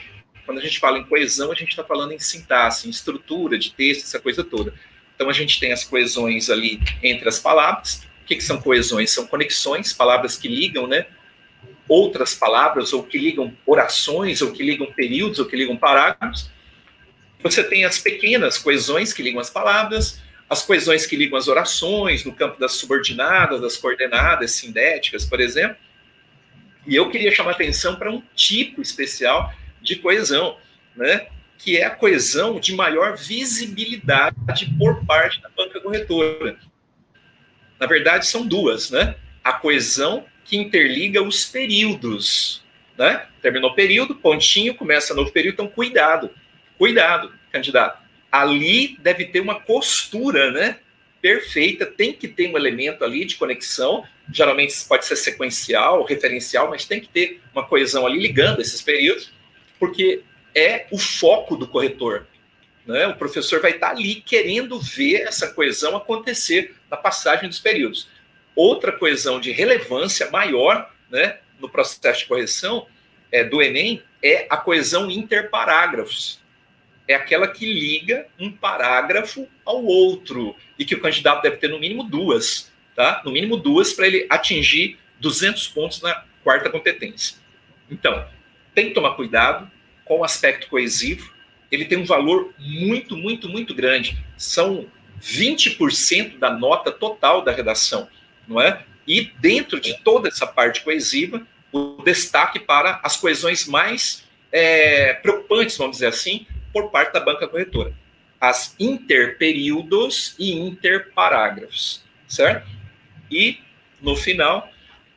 [0.46, 3.74] Quando a gente fala em coesão, a gente está falando em sintaxe, em estrutura de
[3.74, 4.74] texto, essa coisa toda.
[5.14, 8.08] Então a gente tem as coesões ali entre as palavras.
[8.22, 9.12] O que, que são coesões?
[9.12, 11.08] São conexões, palavras que ligam, né?
[11.88, 16.50] Outras palavras, ou que ligam orações, ou que ligam períodos, ou que ligam parágrafos.
[17.42, 22.24] Você tem as pequenas coesões que ligam as palavras, as coesões que ligam as orações,
[22.24, 25.78] no campo das subordinadas, das coordenadas sindéticas, por exemplo.
[26.86, 30.58] E eu queria chamar atenção para um tipo especial de coesão,
[30.96, 31.28] né?
[31.58, 34.38] que é a coesão de maior visibilidade
[34.78, 36.58] por parte da banca corretora.
[37.80, 39.16] Na verdade, são duas, né?
[39.44, 42.64] A coesão que interliga os períodos,
[42.98, 43.26] né?
[43.42, 46.30] Terminou o período, pontinho, começa novo período, então cuidado,
[46.78, 48.07] cuidado, candidato
[48.42, 50.80] ali deve ter uma costura, né?
[51.22, 54.06] Perfeita, tem que ter um elemento ali de conexão.
[54.32, 59.32] Geralmente pode ser sequencial, referencial, mas tem que ter uma coesão ali ligando esses períodos,
[59.80, 60.22] porque
[60.54, 62.28] é o foco do corretor.
[62.86, 63.08] Né?
[63.08, 68.08] O professor vai estar ali querendo ver essa coesão acontecer na passagem dos períodos.
[68.56, 72.88] Outra coesão de relevância maior né, no processo de correção
[73.32, 76.40] é, do Enem é a coesão interparágrafos
[77.08, 81.80] é aquela que liga um parágrafo ao outro e que o candidato deve ter no
[81.80, 83.22] mínimo duas, tá?
[83.24, 87.38] No mínimo duas para ele atingir 200 pontos na quarta competência.
[87.90, 88.28] Então,
[88.76, 89.70] tem que tomar cuidado
[90.04, 91.34] com o aspecto coesivo.
[91.72, 94.18] Ele tem um valor muito, muito, muito grande.
[94.38, 94.86] São
[95.22, 98.08] 20% da nota total da redação,
[98.48, 98.84] não é?
[99.08, 105.78] E dentro de toda essa parte coesiva, o destaque para as coesões mais é, preocupantes,
[105.78, 107.94] vamos dizer assim, por parte da banca corretora.
[108.40, 112.70] As interperíodos e interparágrafos, certo?
[113.32, 113.60] E,
[114.02, 114.70] no final,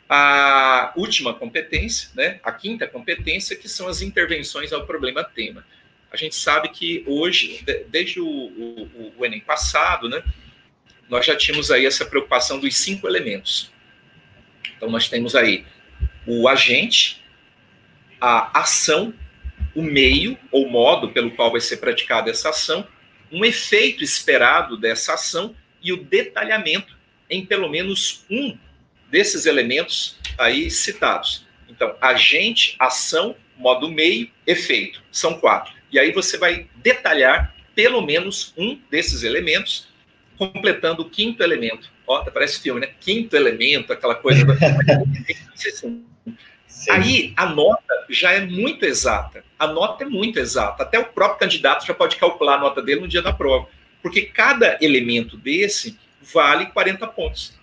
[0.09, 5.65] a última competência, né, a quinta competência, que são as intervenções ao problema-tema.
[6.11, 10.23] A gente sabe que hoje, desde o, o, o, Enem passado, né,
[11.09, 13.71] nós já tínhamos aí essa preocupação dos cinco elementos.
[14.77, 15.65] Então, nós temos aí
[16.27, 17.23] o agente,
[18.21, 19.15] a ação,
[19.75, 22.87] o meio ou modo pelo qual vai ser praticada essa ação,
[23.31, 28.59] um efeito esperado dessa ação e o detalhamento em pelo menos um
[29.11, 31.47] desses elementos aí citados.
[31.69, 35.03] Então, agente, ação, modo meio, efeito.
[35.13, 35.73] São quatro.
[35.93, 39.89] E aí você vai detalhar pelo menos um desses elementos,
[40.37, 41.91] completando o quinto elemento.
[42.07, 42.91] Ó, parece filme, né?
[43.01, 44.45] Quinto elemento, aquela coisa.
[45.55, 46.05] Sim.
[46.89, 49.45] Aí a nota já é muito exata.
[49.61, 50.85] A nota é muito exata.
[50.85, 53.69] Até o próprio candidato já pode calcular a nota dele no dia da prova.
[54.03, 55.99] Porque cada elemento desse
[56.33, 57.59] vale 40 pontos.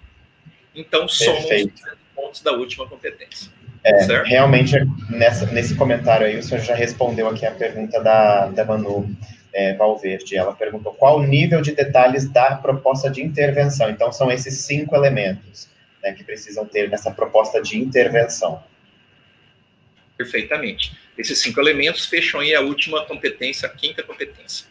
[0.76, 1.72] Então, somos os
[2.16, 3.52] pontos da última competência.
[3.84, 4.76] É, realmente,
[5.10, 9.10] nessa, nesse comentário aí, o senhor já respondeu aqui a pergunta da, da Manu
[9.52, 10.38] é, Valverde.
[10.38, 13.90] Ela perguntou qual o nível de detalhes da proposta de intervenção.
[13.90, 15.68] Então, são esses cinco elementos
[16.04, 18.62] né, que precisam ter nessa proposta de intervenção
[20.16, 21.07] perfeitamente.
[21.18, 24.68] Esses cinco elementos fecham aí a última competência, a quinta competência.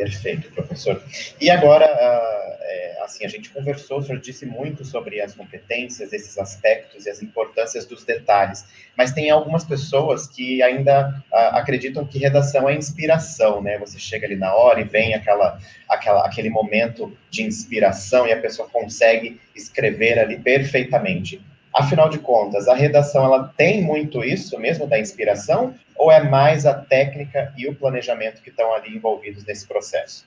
[0.00, 1.02] Perfeito, professor.
[1.38, 6.10] E agora, ah, é, assim, a gente conversou, o senhor disse muito sobre as competências,
[6.14, 8.64] esses aspectos e as importâncias dos detalhes,
[8.96, 13.76] mas tem algumas pessoas que ainda ah, acreditam que redação é inspiração, né?
[13.78, 18.40] Você chega ali na hora e vem aquela, aquela, aquele momento de inspiração e a
[18.40, 21.42] pessoa consegue escrever ali perfeitamente.
[21.72, 26.66] Afinal de contas, a redação ela tem muito isso mesmo da inspiração ou é mais
[26.66, 30.26] a técnica e o planejamento que estão ali envolvidos nesse processo?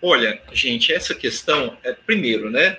[0.00, 2.78] Olha, gente, essa questão é primeiro, né?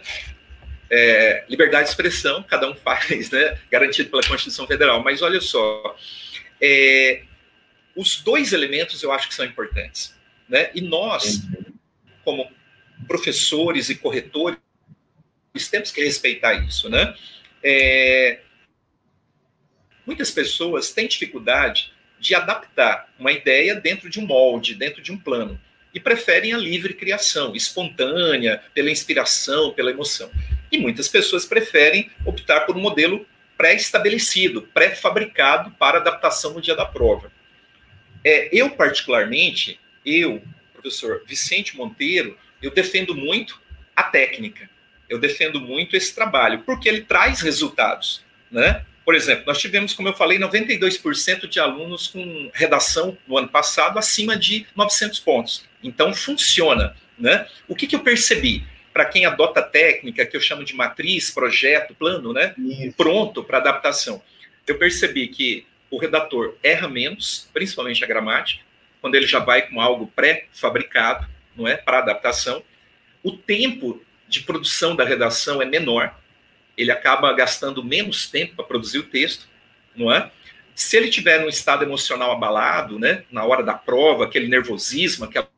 [0.89, 3.59] É, liberdade de expressão, cada um faz, né?
[3.69, 5.03] Garantido pela Constituição Federal.
[5.03, 5.95] Mas olha só,
[6.61, 7.23] é,
[7.95, 10.15] os dois elementos eu acho que são importantes,
[10.47, 10.71] né?
[10.73, 11.41] E nós,
[12.23, 12.49] como
[13.05, 14.57] professores e corretores
[15.53, 17.15] temos que respeitar isso, né?
[17.63, 18.39] É,
[20.05, 25.17] muitas pessoas têm dificuldade de adaptar uma ideia dentro de um molde, dentro de um
[25.17, 25.59] plano,
[25.93, 30.29] e preferem a livre criação, espontânea, pela inspiração, pela emoção.
[30.71, 33.25] E muitas pessoas preferem optar por um modelo
[33.57, 37.31] pré-estabelecido, pré-fabricado para adaptação no dia da prova.
[38.23, 40.41] É, eu, particularmente, eu,
[40.73, 43.59] professor Vicente Monteiro, eu defendo muito
[43.95, 44.69] a técnica
[45.09, 48.85] eu defendo muito esse trabalho, porque ele traz resultados, né?
[49.03, 53.97] Por exemplo, nós tivemos, como eu falei, 92% de alunos com redação no ano passado
[53.97, 55.65] acima de 900 pontos.
[55.81, 56.95] Então, funciona.
[57.17, 57.47] Né?
[57.67, 58.63] O que, que eu percebi?
[58.93, 62.53] Para quem adota técnica, que eu chamo de matriz, projeto, plano, né?
[62.95, 64.21] pronto para adaptação,
[64.67, 68.63] eu percebi que o redator erra menos, principalmente a gramática,
[69.01, 72.63] quando ele já vai com algo pré-fabricado, não é, para adaptação.
[73.23, 76.15] O tempo de produção da redação é menor,
[76.77, 79.49] ele acaba gastando menos tempo para produzir o texto,
[79.95, 80.31] não é?
[80.73, 85.49] Se ele tiver num estado emocional abalado, né, na hora da prova, aquele nervosismo, aquela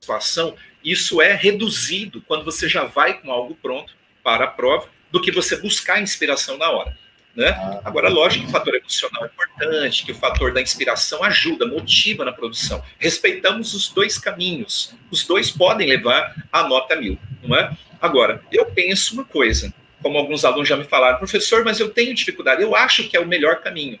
[0.00, 3.94] situação, isso é reduzido quando você já vai com algo pronto
[4.24, 6.98] para a prova, do que você buscar inspiração na hora.
[7.34, 7.80] Né?
[7.84, 12.24] Agora, lógico que o fator emocional é importante, que o fator da inspiração ajuda, motiva
[12.24, 12.82] na produção.
[12.98, 14.94] Respeitamos os dois caminhos.
[15.10, 17.76] Os dois podem levar a nota mil, não é?
[18.00, 22.14] Agora, eu penso uma coisa, como alguns alunos já me falaram, professor, mas eu tenho
[22.14, 23.98] dificuldade, eu acho que é o melhor caminho,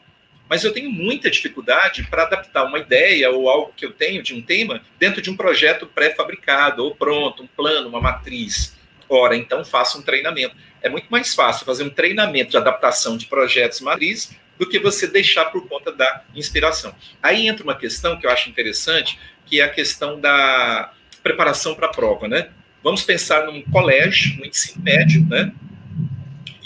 [0.48, 4.34] mas eu tenho muita dificuldade para adaptar uma ideia ou algo que eu tenho de
[4.34, 8.76] um tema dentro de um projeto pré-fabricado ou pronto, um plano, uma matriz.
[9.08, 10.54] Ora, então faça um treinamento.
[10.82, 15.06] É muito mais fácil fazer um treinamento de adaptação de projetos matriz do que você
[15.06, 16.94] deixar por conta da inspiração.
[17.22, 21.86] Aí entra uma questão que eu acho interessante, que é a questão da preparação para
[21.86, 22.50] a prova, né?
[22.82, 25.52] Vamos pensar num colégio, no ensino médio, né?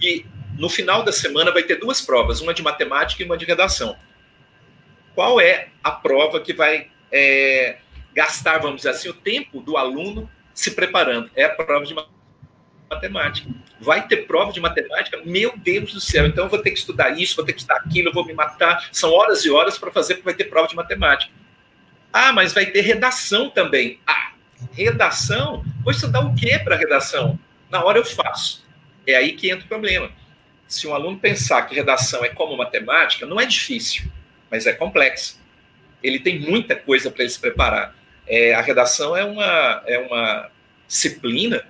[0.00, 0.24] E
[0.58, 3.96] no final da semana vai ter duas provas, uma de matemática e uma de redação.
[5.14, 7.78] Qual é a prova que vai é,
[8.14, 11.30] gastar, vamos dizer assim, o tempo do aluno se preparando?
[11.34, 12.21] É a prova de matemática.
[13.80, 15.20] Vai ter prova de matemática?
[15.24, 17.78] Meu Deus do céu, então eu vou ter que estudar isso, vou ter que estudar
[17.78, 18.88] aquilo, eu vou me matar.
[18.92, 21.32] São horas e horas para fazer, porque vai ter prova de matemática.
[22.12, 23.98] Ah, mas vai ter redação também.
[24.06, 24.32] Ah,
[24.72, 25.64] redação?
[25.82, 27.38] Vou estudar o que para redação?
[27.70, 28.64] Na hora eu faço.
[29.06, 30.10] É aí que entra o problema.
[30.68, 34.04] Se um aluno pensar que redação é como matemática, não é difícil,
[34.50, 35.40] mas é complexo.
[36.02, 37.94] Ele tem muita coisa para ele se preparar.
[38.26, 40.50] É, a redação é uma, é uma
[40.86, 41.64] disciplina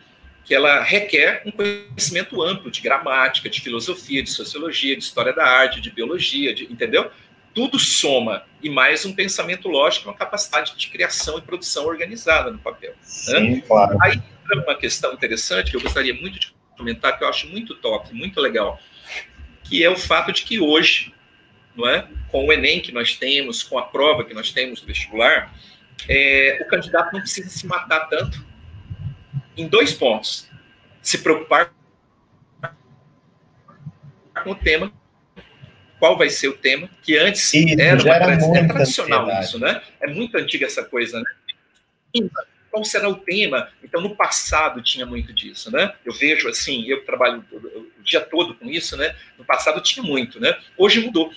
[0.44, 5.44] que ela requer um conhecimento amplo de gramática, de filosofia, de sociologia, de história da
[5.44, 7.10] arte, de biologia, de, entendeu?
[7.54, 12.58] Tudo soma e mais um pensamento lógico, uma capacidade de criação e produção organizada no
[12.58, 12.94] papel.
[13.02, 13.62] Sim, né?
[13.66, 13.96] claro.
[14.02, 17.74] Aí entra uma questão interessante que eu gostaria muito de comentar que eu acho muito
[17.76, 18.80] top, muito legal,
[19.64, 21.14] que é o fato de que hoje,
[21.76, 24.86] não é, com o Enem que nós temos, com a prova que nós temos do
[24.86, 25.54] vestibular,
[26.08, 28.51] é, o candidato não precisa se matar tanto
[29.56, 30.48] em dois pontos:
[31.00, 31.72] se preocupar
[34.42, 34.92] com o tema,
[35.98, 39.44] qual vai ser o tema, que antes isso, era, uma, era é tradicional ansiedade.
[39.46, 39.82] isso, né?
[40.00, 41.24] É muito antiga essa coisa, né?
[42.72, 43.68] qual será o tema?
[43.84, 45.94] Então, no passado tinha muito disso, né?
[46.04, 49.14] Eu vejo assim, eu trabalho o dia todo com isso, né?
[49.38, 50.58] No passado tinha muito, né?
[50.78, 51.30] Hoje mudou.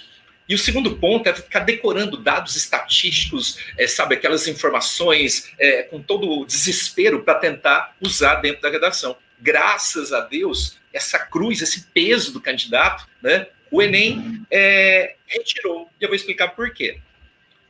[0.47, 5.99] E o segundo ponto é ficar decorando dados estatísticos, é, sabe, aquelas informações é, com
[6.01, 9.17] todo o desespero para tentar usar dentro da redação.
[9.39, 13.47] Graças a Deus, essa cruz, esse peso do candidato, né?
[13.71, 15.89] O Enem é, retirou.
[15.99, 16.99] E eu vou explicar por quê.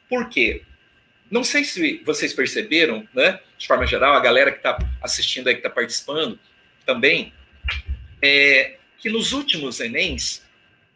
[0.09, 0.61] Por quê?
[1.31, 3.39] Não sei se vocês perceberam, né?
[3.57, 6.38] De forma geral, a galera que está assistindo aí, que está participando
[6.85, 7.33] também,
[8.21, 10.44] é, que nos últimos Enems,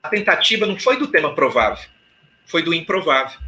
[0.02, 1.90] a tentativa não foi do tema provável,
[2.46, 3.40] foi do improvável.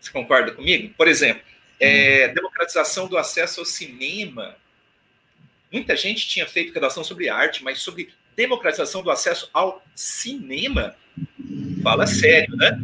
[0.00, 0.94] Você concorda comigo?
[0.96, 1.42] Por exemplo,
[1.80, 4.56] é, democratização do acesso ao cinema.
[5.72, 10.94] Muita gente tinha feito redação sobre arte, mas sobre democratização do acesso ao cinema,
[11.82, 12.78] fala sério, né?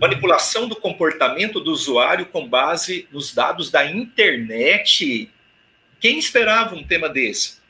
[0.00, 5.30] manipulação do comportamento do usuário com base nos dados da internet.
[6.00, 7.60] Quem esperava um tema desse?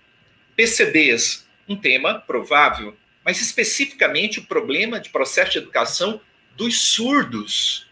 [0.56, 6.20] PCDs, um tema provável, mas especificamente o problema de processo de educação
[6.56, 7.86] dos surdos.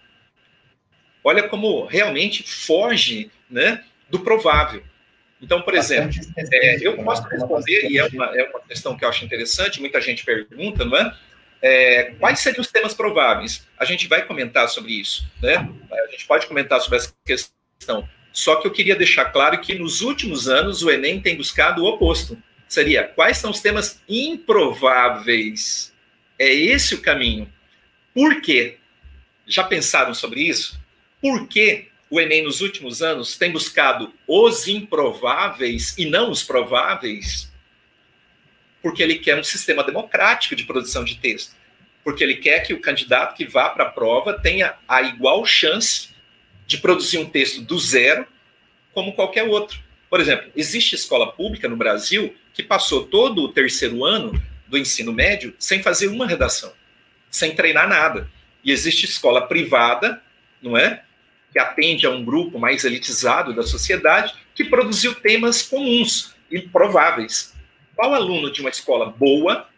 [1.23, 4.83] Olha como realmente foge né, do provável.
[5.43, 6.15] Então, por exemplo,
[6.53, 10.01] é, eu posso responder, e é uma, é uma questão que eu acho interessante, muita
[10.01, 11.17] gente pergunta, não é?
[11.63, 13.67] É, quais seriam os temas prováveis?
[13.79, 15.69] A gente vai comentar sobre isso, né?
[15.91, 18.09] A gente pode comentar sobre essa questão.
[18.33, 21.87] Só que eu queria deixar claro que nos últimos anos o Enem tem buscado o
[21.87, 22.41] oposto.
[22.71, 25.93] Seria quais são os temas improváveis?
[26.39, 27.53] É esse o caminho.
[28.15, 28.79] Por quê?
[29.47, 30.81] Já pensaram sobre isso?
[31.21, 37.51] Por que o Enem nos últimos anos tem buscado os improváveis e não os prováveis?
[38.83, 41.55] porque ele quer um sistema democrático de produção de texto,
[42.03, 46.11] porque ele quer que o candidato que vá para a prova tenha a igual chance
[46.67, 48.27] de produzir um texto do zero
[48.93, 49.81] como qualquer outro.
[50.11, 55.13] Por exemplo, existe escola pública no Brasil que passou todo o terceiro ano do ensino
[55.13, 56.73] médio sem fazer uma redação.
[57.31, 58.29] sem treinar nada.
[58.65, 60.21] E existe escola privada,
[60.61, 61.05] não é?
[61.53, 67.55] Que atende a um grupo mais elitizado da sociedade, que produziu temas comuns, improváveis.
[67.95, 69.69] Qual aluno de uma escola boa,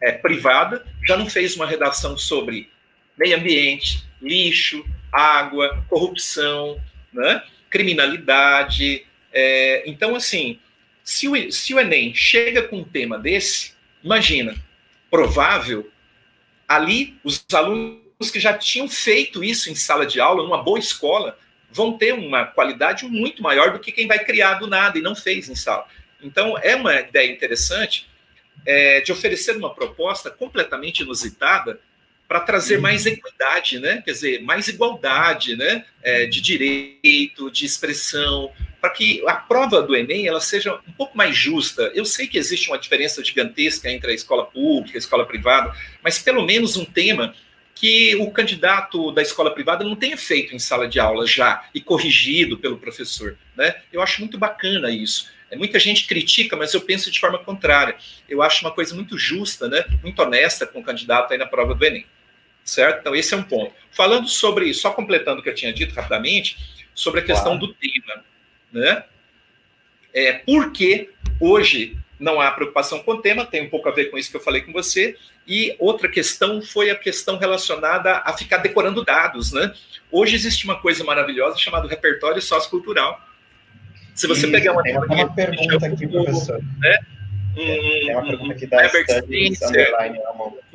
[0.00, 2.70] é, privada, já não fez uma redação sobre
[3.16, 6.80] meio ambiente, lixo, água, corrupção,
[7.12, 7.42] né?
[7.70, 9.05] criminalidade.
[9.38, 10.58] É, então, assim,
[11.04, 14.56] se o, se o Enem chega com um tema desse, imagina,
[15.10, 15.92] provável,
[16.66, 21.38] ali os alunos que já tinham feito isso em sala de aula, numa boa escola,
[21.70, 25.14] vão ter uma qualidade muito maior do que quem vai criar do nada e não
[25.14, 25.86] fez em sala.
[26.22, 28.08] Então, é uma ideia interessante
[28.64, 31.78] é, de oferecer uma proposta completamente inusitada
[32.26, 34.02] para trazer mais equidade, né?
[34.02, 35.84] Quer dizer, mais igualdade, né?
[36.02, 38.50] É, de direito, de expressão,
[38.86, 41.90] para que a prova do Enem ela seja um pouco mais justa.
[41.92, 45.74] Eu sei que existe uma diferença gigantesca entre a escola pública e a escola privada,
[46.02, 47.34] mas pelo menos um tema
[47.74, 51.80] que o candidato da escola privada não tenha feito em sala de aula já e
[51.80, 53.74] corrigido pelo professor, né?
[53.92, 55.28] Eu acho muito bacana isso.
[55.50, 57.96] É, muita gente critica, mas eu penso de forma contrária.
[58.28, 59.84] Eu acho uma coisa muito justa, né?
[60.00, 62.06] Muito honesta com o candidato aí na prova do Enem
[62.64, 62.98] certo?
[62.98, 63.72] Então, esse é um ponto.
[63.92, 66.56] Falando sobre, só completando o que eu tinha dito rapidamente,
[66.96, 67.66] sobre a questão claro.
[67.68, 68.15] do tema,
[68.76, 69.04] né?
[70.14, 71.10] É, por que
[71.40, 74.36] hoje não há preocupação com o tema, tem um pouco a ver com isso que
[74.36, 75.16] eu falei com você,
[75.46, 79.72] e outra questão foi a questão relacionada a ficar decorando dados, né?
[80.10, 83.20] Hoje existe uma coisa maravilhosa chamada repertório sociocultural.
[84.14, 84.82] Se você pegar uma...
[84.82, 86.60] Tem uma pergunta aqui, professor.
[86.78, 86.98] Né?
[87.54, 90.18] Tem uma pergunta aqui da Studies Underline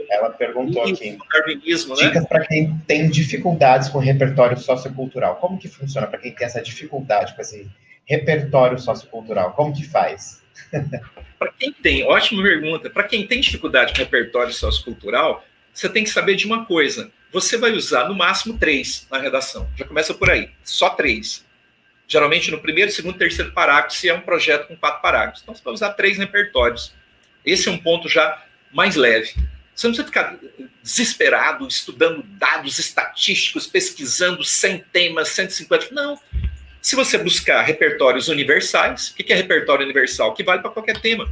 [0.10, 1.18] Ela perguntou aqui.
[1.32, 2.08] Darwinismo, né?
[2.08, 5.38] Dicas para quem tem dificuldades com repertório sociocultural.
[5.38, 7.68] Como que funciona para quem tem essa dificuldade com esse
[8.06, 9.54] repertório sociocultural?
[9.54, 10.42] Como que faz?
[11.40, 12.90] para quem tem, ótima pergunta.
[12.90, 15.44] Para quem tem dificuldade com repertório sociocultural,
[15.74, 17.12] você tem que saber de uma coisa.
[17.32, 19.70] Você vai usar no máximo três na redação.
[19.78, 20.52] Já começa por aí.
[20.64, 21.46] Só três
[22.12, 25.42] geralmente no primeiro, segundo, terceiro parágrafo, se é um projeto com quatro parágrafos.
[25.42, 26.94] Então, você vai usar três repertórios.
[27.46, 28.44] Esse é um ponto já
[28.74, 29.34] mais leve.
[29.74, 30.38] Você não precisa ficar
[30.84, 35.88] desesperado, estudando dados estatísticos, pesquisando 100 temas, 150.
[35.94, 36.20] Não.
[36.82, 40.34] Se você buscar repertórios universais, o que é repertório universal?
[40.34, 41.32] Que vale para qualquer tema.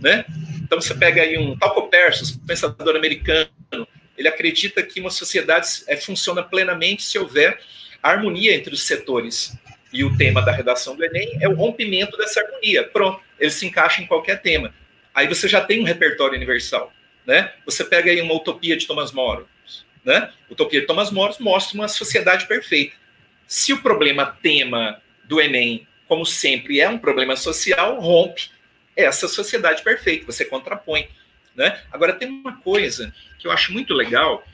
[0.00, 0.24] Né?
[0.62, 3.48] Então, você pega aí um Talco Persus, pensador americano,
[4.16, 7.58] ele acredita que uma sociedade é, funciona plenamente se houver
[8.02, 9.56] harmonia entre os setores
[9.92, 12.84] e o tema da redação do Enem é o rompimento dessa harmonia.
[12.84, 14.74] Pronto, ele se encaixa em qualquer tema.
[15.14, 16.92] Aí você já tem um repertório universal,
[17.26, 17.52] né?
[17.64, 19.44] Você pega aí uma utopia de Thomas More,
[20.04, 20.30] né?
[20.50, 22.96] Utopia de Thomas More mostra uma sociedade perfeita.
[23.46, 28.50] Se o problema tema do Enem, como sempre, é um problema social, rompe
[28.96, 31.08] essa sociedade perfeita, você contrapõe,
[31.54, 31.82] né?
[31.90, 34.46] Agora tem uma coisa que eu acho muito legal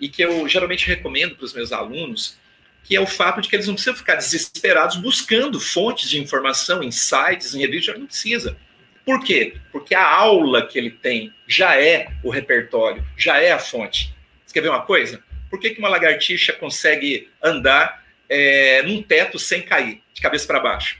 [0.00, 2.38] e que eu geralmente recomendo para os meus alunos,
[2.84, 6.82] que é o fato de que eles não precisam ficar desesperados buscando fontes de informação
[6.82, 8.56] em sites, em revistas, não precisa.
[9.04, 9.56] Por quê?
[9.70, 14.14] Porque a aula que ele tem já é o repertório, já é a fonte.
[14.44, 15.22] Você quer ver uma coisa?
[15.48, 20.60] Por que, que uma lagartixa consegue andar é, num teto sem cair, de cabeça para
[20.60, 20.98] baixo?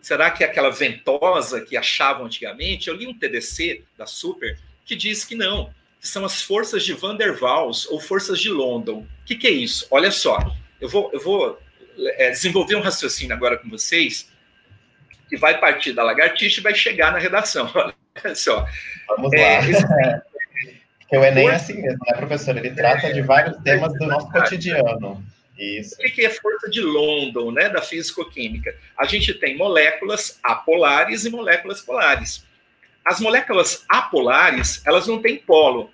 [0.00, 2.88] Será que é aquela ventosa que achavam antigamente?
[2.88, 6.92] Eu li um TDC da Super que diz que não, que são as forças de
[6.92, 8.98] Van der Waals ou forças de London.
[9.00, 9.86] O que, que é isso?
[9.90, 10.38] Olha só,
[10.80, 11.58] eu vou, eu vou
[11.98, 14.30] é, desenvolver um raciocínio agora com vocês
[15.28, 17.68] que vai partir da lagartixa e vai chegar na redação.
[17.74, 18.64] Olha só.
[19.08, 19.68] Vamos é, lá.
[19.68, 19.86] Esse...
[21.12, 22.56] O Enem é assim mesmo, né, professor?
[22.56, 25.24] Ele trata de vários temas do nosso cotidiano.
[25.58, 25.94] Isso.
[25.94, 28.76] O que é força de London, né, da físico-química?
[28.96, 32.44] A gente tem moléculas apolares e moléculas polares.
[33.04, 35.90] As moléculas apolares, elas não têm polo,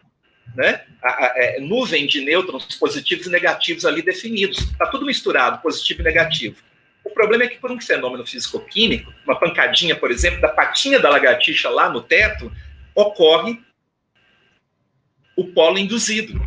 [0.57, 0.83] né?
[1.03, 4.59] A, a, é, nuvem de nêutrons positivos e negativos ali definidos.
[4.59, 6.57] Está tudo misturado, positivo e negativo.
[7.05, 11.11] O problema é que, por um fenômeno físico-químico, uma pancadinha, por exemplo, da patinha da
[11.11, 12.51] lagartixa lá no teto,
[12.95, 13.61] ocorre
[15.37, 16.41] o polo induzido.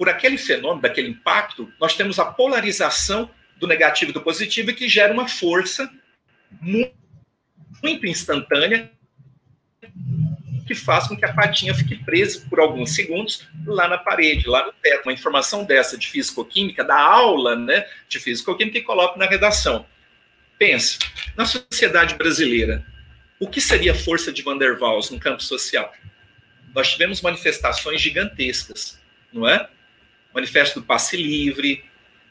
[0.00, 4.88] Por aquele fenômeno, daquele impacto, nós temos a polarização do negativo e do positivo que
[4.88, 5.92] gera uma força
[6.58, 6.96] muito,
[8.06, 8.90] instantânea
[10.66, 14.64] que faz com que a patinha fique presa por alguns segundos lá na parede, lá
[14.64, 15.02] no teto.
[15.04, 19.84] Uma informação dessa de físico-química, da aula né, de físico-química, e coloco na redação.
[20.58, 20.98] Pensa,
[21.36, 22.86] na sociedade brasileira,
[23.38, 25.92] o que seria a força de Van der Waals no campo social?
[26.74, 28.98] Nós tivemos manifestações gigantescas,
[29.30, 29.68] não é?
[30.34, 31.84] Manifesto do Passe Livre,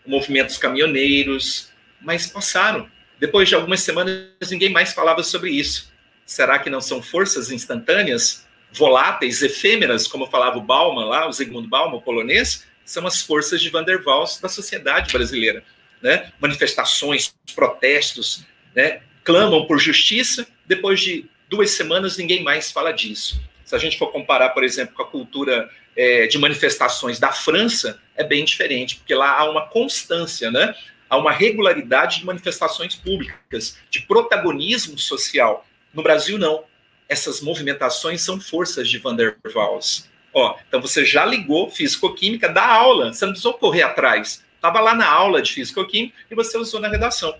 [0.05, 1.71] o movimento dos caminhoneiros,
[2.01, 2.89] mas passaram.
[3.19, 5.91] Depois de algumas semanas, ninguém mais falava sobre isso.
[6.25, 8.47] Será que não são forças instantâneas?
[8.71, 13.61] voláteis, efêmeras, como falava o Bauman lá, o Zygmunt Bauman, o polonês, são as forças
[13.61, 15.63] de Van der Waals da sociedade brasileira.
[16.01, 16.31] Né?
[16.39, 18.45] Manifestações, protestos,
[18.75, 19.01] né?
[19.23, 23.41] clamam por justiça, depois de duas semanas ninguém mais fala disso.
[23.63, 28.01] Se a gente for comparar, por exemplo, com a cultura é, de manifestações da França,
[28.15, 30.75] é bem diferente, porque lá há uma constância, né?
[31.09, 35.65] há uma regularidade de manifestações públicas, de protagonismo social.
[35.93, 36.63] No Brasil, não.
[37.07, 40.07] Essas movimentações são forças de Van der Waals.
[40.31, 44.45] Ó, então você já ligou físico-química da aula, você não precisou correr atrás.
[44.55, 47.35] Estava lá na aula de físico-química e você usou na redação.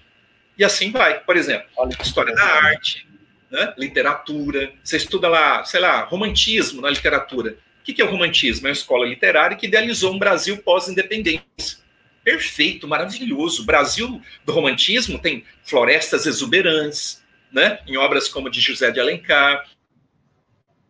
[0.57, 1.19] E assim vai.
[1.19, 1.69] Por exemplo,
[2.01, 3.07] história da arte,
[3.51, 3.73] né?
[3.77, 4.73] literatura.
[4.83, 7.57] Você estuda lá, sei lá, romantismo na literatura.
[7.89, 8.67] O que é o romantismo?
[8.67, 11.79] É uma escola literária que idealizou um Brasil pós-independência
[12.23, 13.63] perfeito, maravilhoso.
[13.63, 17.79] O Brasil do romantismo tem florestas exuberantes, né?
[17.87, 19.67] em obras como de José de Alencar,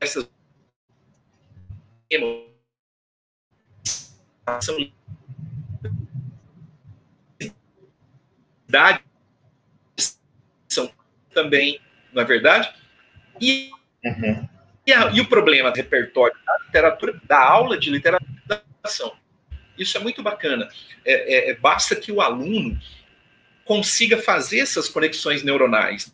[0.01, 0.29] essas
[4.61, 4.77] são
[10.67, 10.93] são
[11.33, 11.79] também,
[12.13, 12.73] não é verdade?
[13.39, 13.71] E,
[14.03, 14.49] uhum.
[14.89, 19.13] E, a, e, o problema do repertório da literatura, da aula de literatura da ação
[19.79, 20.69] isso é muito bacana.
[21.05, 22.77] É, é, é, basta que o aluno
[23.63, 26.13] consiga fazer essas conexões neuronais.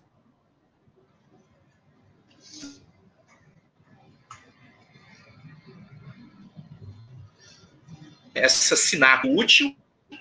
[8.34, 9.76] Essa sinapse útil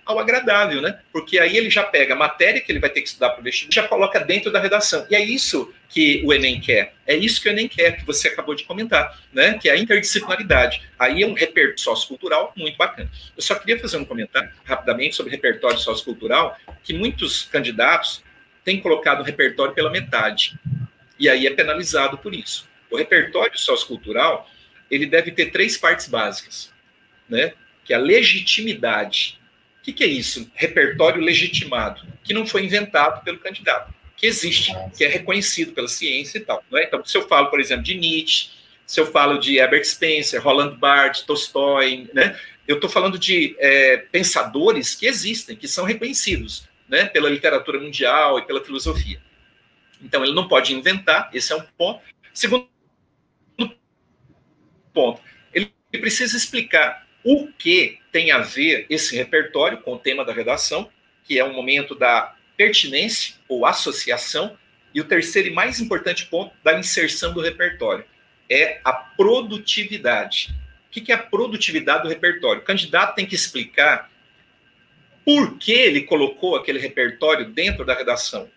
[0.06, 1.02] ao agradável, né?
[1.12, 3.44] Porque aí ele já pega a matéria que ele vai ter que estudar para o
[3.44, 5.06] vestibular e já coloca dentro da redação.
[5.10, 6.92] E é isso que o Enem quer.
[7.06, 9.56] É isso que o Enem quer, que você acabou de comentar, né?
[9.56, 10.82] Que é a interdisciplinaridade.
[10.98, 13.08] Aí é um repertório sociocultural muito bacana.
[13.36, 18.24] Eu só queria fazer um comentário rapidamente sobre repertório sociocultural, que muitos candidatos
[18.64, 20.58] têm colocado o repertório pela metade.
[21.16, 22.68] E aí é penalizado por isso.
[22.90, 24.50] O repertório sociocultural,
[24.90, 26.72] ele deve ter três partes básicas,
[27.28, 27.52] né?
[27.84, 29.38] Que é a legitimidade,
[29.78, 30.50] o que, que é isso?
[30.54, 36.38] Repertório legitimado, que não foi inventado pelo candidato, que existe, que é reconhecido pela ciência
[36.38, 36.62] e tal.
[36.74, 36.84] É?
[36.84, 38.50] Então, se eu falo, por exemplo, de Nietzsche,
[38.86, 42.38] se eu falo de Herbert Spencer, Roland Barthes, Tolstói, né?
[42.66, 47.06] eu estou falando de é, pensadores que existem, que são reconhecidos né?
[47.06, 49.20] pela literatura mundial e pela filosofia.
[50.02, 52.00] Então, ele não pode inventar, esse é um ponto.
[52.32, 52.68] Segundo
[54.92, 55.20] ponto,
[55.52, 60.90] ele precisa explicar o que tem a ver esse repertório com o tema da redação,
[61.24, 64.56] que é um momento da pertinência ou associação,
[64.94, 68.04] e o terceiro e mais importante ponto da inserção do repertório
[68.48, 70.54] é a produtividade.
[70.86, 72.62] O que é a produtividade do repertório?
[72.62, 74.08] O candidato tem que explicar
[75.24, 78.48] por que ele colocou aquele repertório dentro da redação,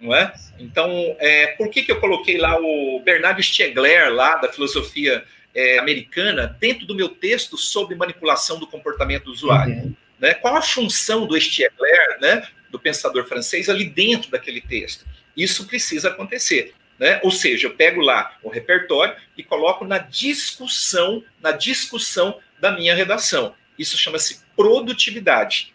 [0.00, 0.32] não é?
[0.58, 5.24] Então, é, por que, que eu coloquei lá o Bernardo Stiegler, lá da filosofia
[5.54, 9.74] é, americana dentro do meu texto sobre manipulação do comportamento do usuário.
[9.74, 9.94] Uhum.
[10.18, 10.34] Né?
[10.34, 15.06] Qual a função do Stiegler, né, do pensador francês, ali dentro daquele texto?
[15.36, 16.74] Isso precisa acontecer.
[16.98, 17.20] Né?
[17.22, 22.94] Ou seja, eu pego lá o repertório e coloco na discussão, na discussão da minha
[22.94, 23.54] redação.
[23.78, 25.72] Isso chama-se produtividade.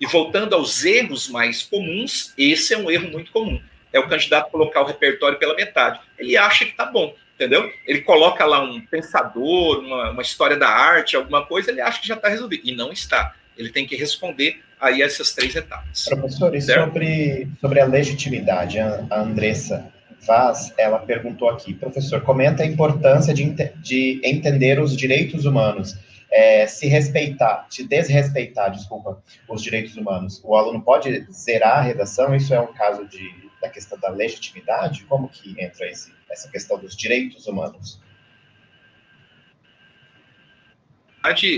[0.00, 3.60] E voltando aos erros mais comuns, esse é um erro muito comum.
[3.92, 6.00] É o candidato colocar o repertório pela metade.
[6.18, 7.72] Ele acha que está bom entendeu?
[7.86, 12.06] Ele coloca lá um pensador, uma, uma história da arte, alguma coisa, ele acha que
[12.06, 12.62] já está resolvido.
[12.64, 13.34] E não está.
[13.56, 16.04] Ele tem que responder aí essas três etapas.
[16.04, 19.92] Professor, e sobre, sobre a legitimidade, a Andressa
[20.26, 23.44] Vaz, ela perguntou aqui, professor, comenta a importância de,
[23.76, 25.96] de entender os direitos humanos.
[26.30, 32.34] É, se respeitar, se desrespeitar, desculpa, os direitos humanos, o aluno pode zerar a redação?
[32.34, 33.30] Isso é um caso de,
[33.62, 35.04] da questão da legitimidade?
[35.04, 38.00] Como que entra esse essa questão dos direitos humanos?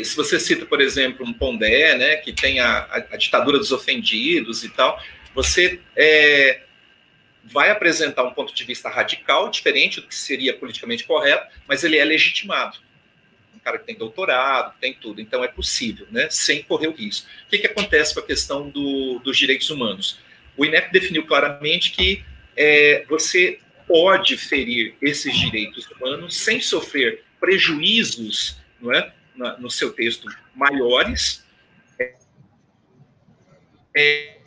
[0.04, 3.72] Se você cita, por exemplo, um Pondé, né, que tem a, a, a ditadura dos
[3.72, 5.02] ofendidos e tal,
[5.34, 6.62] você é,
[7.42, 11.98] vai apresentar um ponto de vista radical, diferente do que seria politicamente correto, mas ele
[11.98, 12.78] é legitimado.
[13.54, 17.26] Um cara que tem doutorado, tem tudo, então é possível, né, sem correr o risco.
[17.46, 20.20] O que, que acontece com a questão do, dos direitos humanos?
[20.56, 22.24] O INEP definiu claramente que
[22.56, 30.28] é, você pode ferir esses direitos humanos sem sofrer prejuízos não é, no seu texto
[30.54, 31.44] maiores,
[33.94, 34.38] é,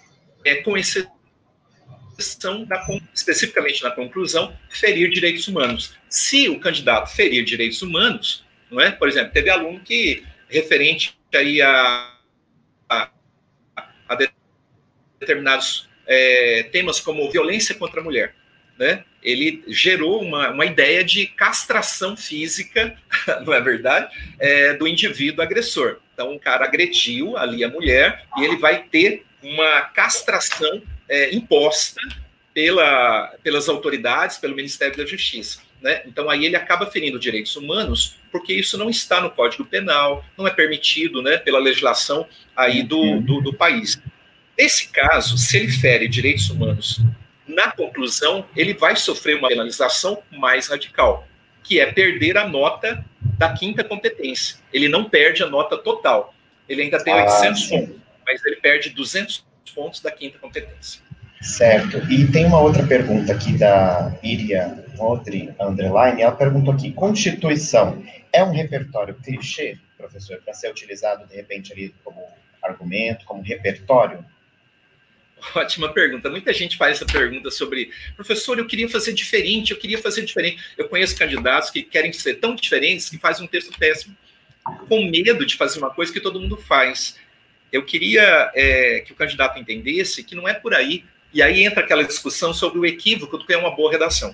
[0.45, 5.95] é, com exceção da, especificamente na conclusão, ferir direitos humanos.
[6.09, 8.91] Se o candidato ferir direitos humanos, não é?
[8.91, 12.15] Por exemplo, teve aluno que referente aí a,
[12.89, 13.11] a,
[14.07, 14.17] a
[15.19, 18.38] determinados é, temas como violência contra a mulher
[18.79, 22.95] né, ele gerou uma, uma ideia de castração física,
[23.45, 25.97] não é verdade, é, do indivíduo agressor.
[26.13, 32.01] Então, o cara agrediu ali a mulher e ele vai ter uma castração é, imposta
[32.53, 35.59] pela, pelas autoridades, pelo Ministério da Justiça.
[35.81, 36.01] Né?
[36.05, 40.47] Então, aí ele acaba ferindo direitos humanos, porque isso não está no Código Penal, não
[40.47, 44.01] é permitido né, pela legislação aí do, do, do país.
[44.57, 47.01] Nesse caso, se ele fere direitos humanos
[47.49, 51.27] na conclusão, ele vai sofrer uma penalização mais radical,
[51.63, 53.03] que é perder a nota
[53.37, 54.57] da quinta competência.
[54.71, 56.33] Ele não perde a nota total.
[56.67, 57.69] Ele ainda tem ah, 800 sim.
[57.69, 57.95] pontos,
[58.25, 61.01] mas ele perde 200 pontos da quinta competência.
[61.41, 61.97] Certo.
[62.11, 66.21] E tem uma outra pergunta aqui da Iria Rodri Underline.
[66.21, 71.95] Ela perguntou aqui: Constituição é um repertório clichê, professor, para ser utilizado de repente ali
[72.03, 72.21] como
[72.61, 74.23] argumento, como repertório?
[75.55, 76.29] Ótima pergunta.
[76.29, 80.61] Muita gente faz essa pergunta sobre, professor, eu queria fazer diferente, eu queria fazer diferente.
[80.77, 84.15] Eu conheço candidatos que querem ser tão diferentes que fazem um texto péssimo,
[84.87, 87.17] com medo de fazer uma coisa que todo mundo faz.
[87.71, 91.03] Eu queria é, que o candidato entendesse que não é por aí.
[91.31, 94.33] E aí entra aquela discussão sobre o equívoco do que é uma boa redação.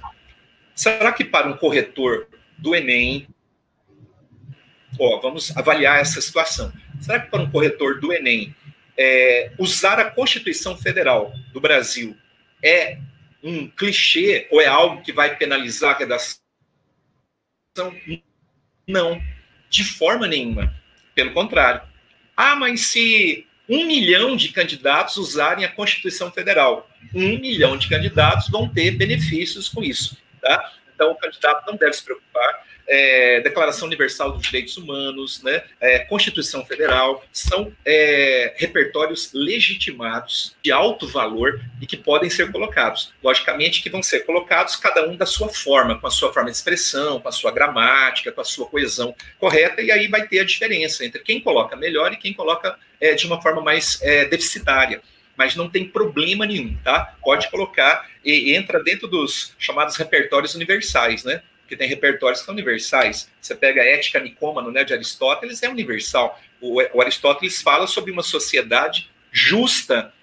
[0.74, 2.28] Será que para um corretor
[2.58, 3.28] do Enem,
[4.98, 6.72] ó, vamos avaliar essa situação.
[7.02, 8.56] Será que para um corretor do Enem
[8.98, 12.16] é, usar a Constituição Federal do Brasil
[12.64, 12.98] é
[13.44, 16.40] um clichê ou é algo que vai penalizar a redação?
[18.88, 19.22] Não,
[19.70, 20.74] de forma nenhuma.
[21.14, 21.82] Pelo contrário.
[22.36, 28.50] Ah, mas se um milhão de candidatos usarem a Constituição Federal, um milhão de candidatos
[28.50, 30.18] vão ter benefícios com isso.
[30.42, 30.74] Tá?
[30.94, 36.00] Então, o candidato não deve se preocupar é, Declaração Universal dos Direitos Humanos, né, é,
[36.00, 43.14] Constituição Federal, são é, repertórios legitimados, de alto valor e que podem ser colocados.
[43.24, 46.58] Logicamente que vão ser colocados cada um da sua forma, com a sua forma de
[46.58, 50.46] expressão, com a sua gramática, com a sua coesão correta, e aí vai ter a
[50.46, 55.02] diferença entre quem coloca melhor e quem coloca é, de uma forma mais é, deficitária
[55.38, 57.14] mas não tem problema nenhum, tá?
[57.22, 61.42] Pode colocar e entra dentro dos chamados repertórios universais, né?
[61.66, 63.30] Porque tem repertórios que são universais.
[63.42, 66.40] Você pega a ética nicômano né, de Aristóteles, é universal.
[66.62, 70.14] O, o Aristóteles fala sobre uma sociedade justa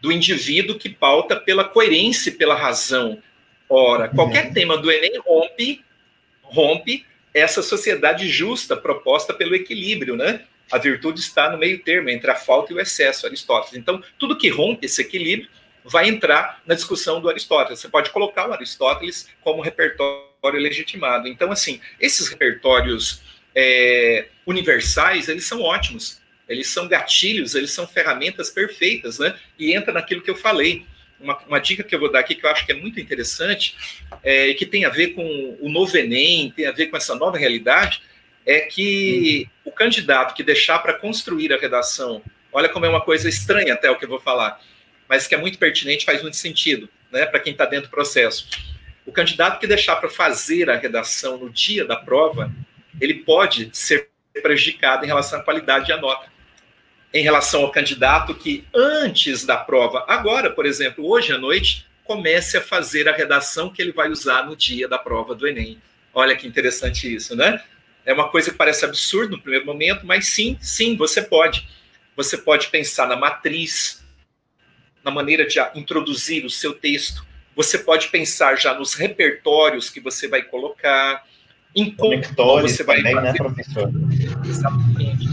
[0.00, 3.22] do indivíduo que pauta pela coerência e pela razão.
[3.68, 4.52] Ora, qualquer uhum.
[4.54, 5.84] tema do Enem rompe,
[6.42, 10.44] rompe essa sociedade justa proposta pelo equilíbrio, né?
[10.72, 13.76] A virtude está no meio termo entre a falta e o excesso, Aristóteles.
[13.76, 15.50] Então, tudo que rompe esse equilíbrio
[15.84, 17.80] vai entrar na discussão do Aristóteles.
[17.80, 21.28] Você pode colocar o Aristóteles como repertório legitimado.
[21.28, 23.22] Então, assim, esses repertórios
[23.54, 26.20] é, universais, eles são ótimos.
[26.48, 29.36] Eles são gatilhos, eles são ferramentas perfeitas, né?
[29.58, 30.86] E entra naquilo que eu falei.
[31.18, 33.74] Uma, uma, dica que eu vou dar aqui que eu acho que é muito interessante
[34.22, 37.38] é, que tem a ver com o novo Enem, tem a ver com essa nova
[37.38, 38.02] realidade,
[38.44, 39.72] é que uhum.
[39.72, 42.22] o candidato que deixar para construir a redação,
[42.52, 44.60] olha como é uma coisa estranha até o que eu vou falar,
[45.08, 48.46] mas que é muito pertinente, faz muito sentido, né, para quem está dentro do processo.
[49.06, 52.52] O candidato que deixar para fazer a redação no dia da prova,
[53.00, 54.08] ele pode ser
[54.42, 56.28] prejudicado em relação à qualidade da nota.
[57.14, 62.56] Em relação ao candidato que antes da prova, agora, por exemplo, hoje à noite, comece
[62.56, 65.80] a fazer a redação que ele vai usar no dia da prova do Enem.
[66.12, 67.62] Olha que interessante isso, né?
[68.04, 71.68] É uma coisa que parece absurdo no primeiro momento, mas sim, sim, você pode.
[72.14, 74.04] Você pode pensar na matriz,
[75.02, 77.25] na maneira de introduzir o seu texto.
[77.56, 81.26] Você pode pensar já nos repertórios que você vai colocar,
[81.74, 82.22] em como
[82.60, 83.32] você vai também, né, fazer.
[83.32, 83.90] Né, professor?
[84.46, 85.26] Exatamente.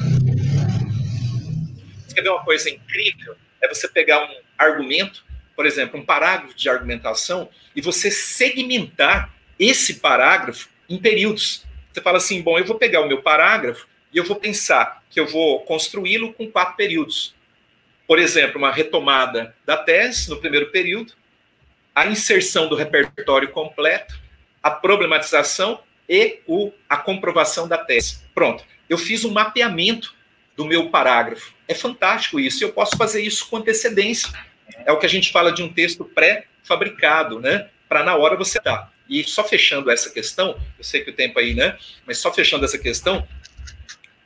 [2.08, 3.36] Você quer ver uma coisa incrível?
[3.62, 5.24] É você pegar um argumento,
[5.56, 11.66] por exemplo, um parágrafo de argumentação, e você segmentar esse parágrafo em períodos.
[11.92, 15.20] Você fala assim, bom, eu vou pegar o meu parágrafo e eu vou pensar que
[15.20, 17.36] eu vou construí-lo com quatro períodos
[18.08, 21.14] por exemplo, uma retomada da tese no primeiro período,
[21.96, 24.20] a inserção do repertório completo,
[24.62, 28.22] a problematização e o, a comprovação da tese.
[28.34, 30.14] Pronto, eu fiz um mapeamento
[30.56, 31.54] do meu parágrafo.
[31.68, 34.32] É fantástico isso, eu posso fazer isso com antecedência.
[34.86, 37.70] É o que a gente fala de um texto pré-fabricado, né?
[37.88, 38.92] Para na hora você dar.
[39.10, 41.78] E só fechando essa questão, eu sei que o tempo aí, né?
[42.06, 43.28] Mas só fechando essa questão,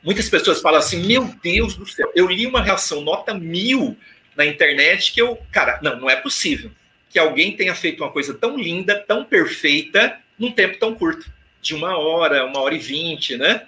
[0.00, 3.96] Muitas pessoas falam assim: meu Deus do céu, eu li uma reação nota mil
[4.36, 5.36] na internet que eu.
[5.50, 6.70] Cara, não, não é possível
[7.08, 11.30] que alguém tenha feito uma coisa tão linda, tão perfeita, num tempo tão curto
[11.60, 13.66] de uma hora, uma hora e vinte, né?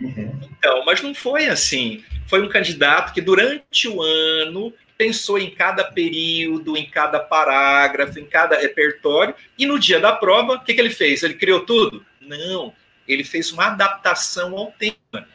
[0.00, 0.40] Uhum.
[0.58, 2.04] Então, mas não foi assim.
[2.26, 8.26] Foi um candidato que durante o ano pensou em cada período, em cada parágrafo, em
[8.26, 11.22] cada repertório, e no dia da prova, o que, que ele fez?
[11.22, 12.04] Ele criou tudo?
[12.20, 12.72] Não,
[13.06, 15.28] ele fez uma adaptação ao tema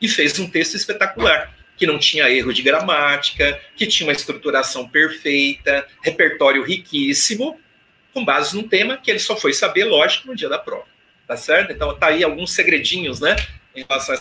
[0.00, 4.88] e fez um texto espetacular, que não tinha erro de gramática, que tinha uma estruturação
[4.88, 7.58] perfeita, repertório riquíssimo,
[8.12, 10.86] com base num tema que ele só foi saber, lógico, no dia da prova.
[11.26, 11.72] Tá certo?
[11.72, 13.36] Então, tá aí alguns segredinhos, né,
[13.74, 14.18] em relação a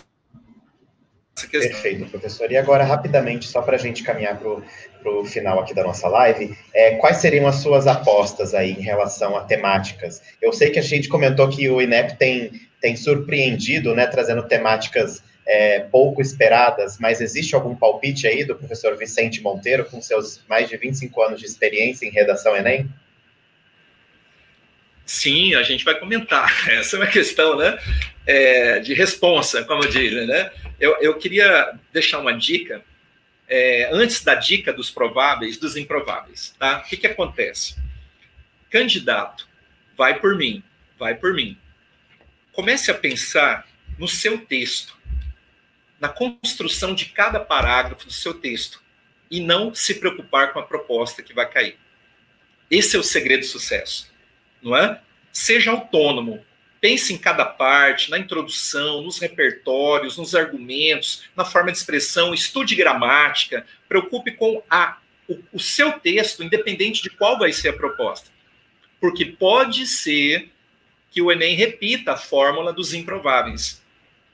[1.51, 2.49] Perfeito, professor.
[2.49, 6.57] E agora, rapidamente, só para a gente caminhar para o final aqui da nossa live,
[6.73, 10.21] é, quais seriam as suas apostas aí em relação a temáticas?
[10.41, 15.21] Eu sei que a gente comentou que o INEP tem, tem surpreendido, né, trazendo temáticas
[15.45, 20.67] é, pouco esperadas, mas existe algum palpite aí do professor Vicente Monteiro, com seus mais
[20.67, 22.89] de 25 anos de experiência em redação Enem?
[25.05, 26.51] Sim, a gente vai comentar.
[26.71, 27.77] Essa é uma questão né,
[28.25, 30.25] é, de responsa, como dizem.
[30.25, 30.51] Né?
[30.79, 32.83] Eu, eu queria deixar uma dica,
[33.47, 36.55] é, antes da dica dos prováveis, dos improváveis.
[36.57, 36.79] Tá?
[36.79, 37.75] O que, que acontece?
[38.71, 39.47] Candidato,
[39.95, 40.63] vai por mim,
[40.97, 41.55] vai por mim.
[42.51, 43.67] Comece a pensar
[43.99, 44.94] no seu texto,
[45.99, 48.81] na construção de cada parágrafo do seu texto,
[49.29, 51.77] e não se preocupar com a proposta que vai cair.
[52.69, 54.13] Esse é o segredo do sucesso
[54.65, 54.99] não é?
[55.31, 56.43] Seja autônomo.
[56.81, 62.75] Pense em cada parte, na introdução, nos repertórios, nos argumentos, na forma de expressão, estude
[62.75, 68.29] gramática, preocupe com a, o, o seu texto, independente de qual vai ser a proposta.
[68.99, 70.51] Porque pode ser
[71.11, 73.81] que o Enem repita a fórmula dos improváveis.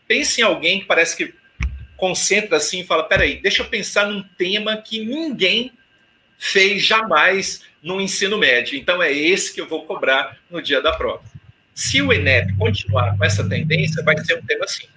[0.07, 1.33] Pense em alguém que parece que
[2.01, 5.71] concentra assim e fala: peraí, deixa eu pensar num tema que ninguém
[6.39, 8.75] fez jamais no ensino médio.
[8.75, 11.21] Então, é esse que eu vou cobrar no dia da prova.
[11.75, 14.87] Se o ENEP continuar com essa tendência, vai ser um tema assim.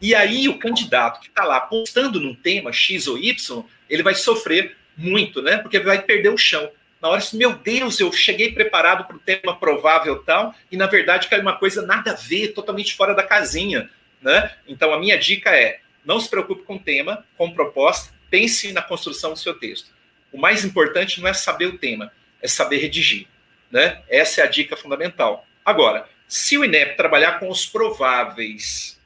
[0.00, 4.14] E aí, o candidato que está lá apostando num tema X ou Y, ele vai
[4.14, 5.58] sofrer muito, né?
[5.58, 6.70] Porque vai perder o chão.
[7.00, 11.26] Na hora, meu Deus, eu cheguei preparado para o tema provável tal, e na verdade
[11.26, 13.90] caiu uma coisa nada a ver, totalmente fora da casinha,
[14.20, 14.52] né?
[14.68, 18.82] Então, a minha dica é: não se preocupe com o tema, com proposta, pense na
[18.82, 19.90] construção do seu texto.
[20.32, 23.26] O mais importante não é saber o tema, é saber redigir.
[23.70, 24.02] Né?
[24.08, 25.46] Essa é a dica fundamental.
[25.64, 28.98] Agora, se o INEP trabalhar com os prováveis,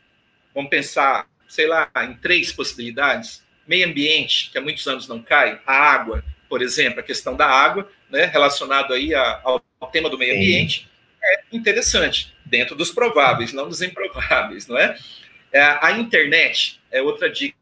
[0.55, 5.61] vamos pensar, sei lá, em três possibilidades: meio ambiente, que há muitos anos não cai,
[5.67, 10.17] a água, por exemplo, a questão da água, né, relacionado aí ao, ao tema do
[10.17, 10.89] meio ambiente,
[11.23, 14.97] é interessante, dentro dos prováveis, não dos improváveis, não é?
[15.57, 17.57] É a internet é outra dica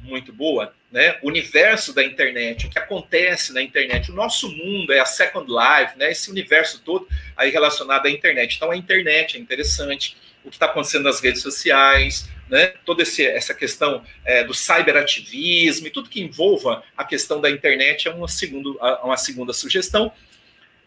[0.00, 1.18] muito boa, né?
[1.22, 5.46] O universo da internet, o que acontece na internet, o nosso mundo é a Second
[5.48, 6.10] Life, né?
[6.10, 8.56] Esse universo todo aí relacionado à internet.
[8.56, 12.72] Então, a internet é interessante, o que está acontecendo nas redes sociais, né?
[12.84, 18.08] Toda esse, essa questão é, do cyberativismo e tudo que envolva a questão da internet
[18.08, 20.12] é uma, segundo, uma segunda sugestão.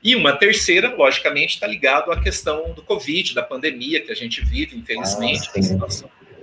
[0.03, 4.43] E uma terceira, logicamente, está ligado à questão do Covid, da pandemia que a gente
[4.43, 5.57] vive, infelizmente, ah,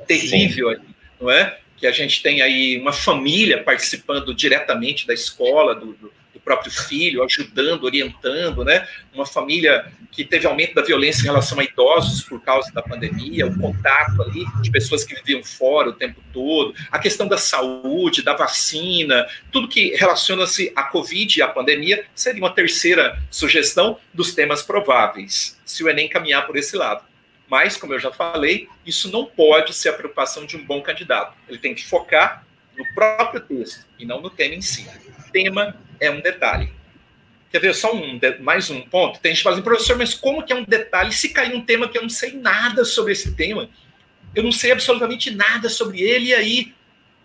[0.06, 0.76] terrível,
[1.20, 1.56] não é?
[1.80, 6.70] que a gente tem aí uma família participando diretamente da escola, do, do, do, próprio
[6.70, 8.86] filho, ajudando, orientando, né?
[9.14, 13.46] Uma família que teve aumento da violência em relação a idosos por causa da pandemia,
[13.46, 18.22] o contato ali de pessoas que viviam fora o tempo todo, a questão da saúde,
[18.22, 24.34] da vacina, tudo que relaciona-se à Covid e à pandemia seria uma terceira sugestão dos
[24.34, 27.09] temas prováveis, se o Enem caminhar por esse lado.
[27.50, 31.36] Mas, como eu já falei, isso não pode ser a preocupação de um bom candidato.
[31.48, 32.46] Ele tem que focar
[32.78, 34.88] no próprio texto e não no tema em si.
[35.18, 36.72] O tema é um detalhe.
[37.50, 39.18] Quer ver só um, mais um ponto?
[39.18, 41.12] Tem gente falando, professor, mas como que é um detalhe?
[41.12, 43.68] Se cair um tema que eu não sei nada sobre esse tema,
[44.32, 46.74] eu não sei absolutamente nada sobre ele, e aí?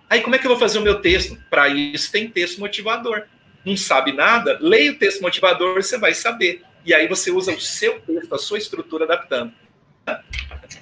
[0.09, 1.37] Aí como é que eu vou fazer o meu texto?
[1.51, 3.27] Para isso tem texto motivador.
[3.63, 4.57] Não sabe nada?
[4.59, 6.63] Leia o texto motivador, você vai saber.
[6.83, 9.53] E aí você usa o seu texto, a sua estrutura adaptando.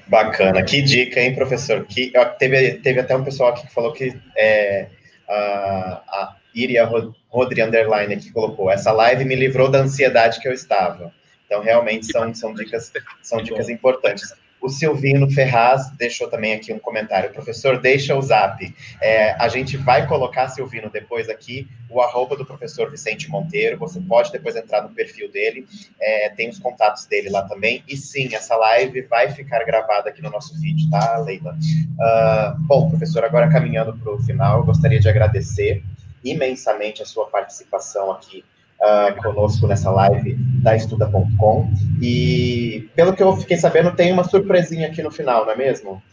[0.07, 1.85] Bacana, que dica, hein, professor?
[1.85, 4.87] Que, teve, teve até um pessoal aqui que falou que é,
[5.27, 6.87] a, a Iria
[7.29, 11.11] Rodri Underline aqui colocou, essa live me livrou da ansiedade que eu estava.
[11.45, 14.33] Então, realmente são, são dicas, são dicas importantes.
[14.63, 17.29] O Silvino Ferraz deixou também aqui um comentário.
[17.31, 18.73] Professor, deixa o zap.
[19.01, 23.77] É, a gente vai colocar, Silvino, depois aqui, o arroba do professor Vicente Monteiro.
[23.79, 25.67] Você pode depois entrar no perfil dele.
[25.99, 27.83] É, tem os contatos dele lá também.
[27.89, 31.51] E sim, essa live vai ficar gravada aqui no nosso vídeo, tá, Leila?
[31.51, 35.83] Uh, bom, professor, agora caminhando para o final, eu gostaria de agradecer
[36.23, 38.45] imensamente a sua participação aqui
[38.83, 41.73] uh, conosco nessa live da Estuda.com.
[42.01, 46.03] E, pelo que eu fiquei sabendo, tem uma surpresinha aqui no final, não é mesmo?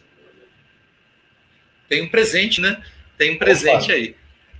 [1.88, 2.80] Tem um presente, né?
[3.18, 3.92] Tem um presente Opa.
[3.92, 4.16] aí.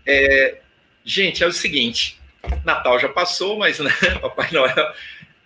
[0.07, 0.61] É,
[1.05, 2.21] Gente, é o seguinte:
[2.65, 3.91] Natal já passou, mas né,
[4.21, 4.95] Papai Noel.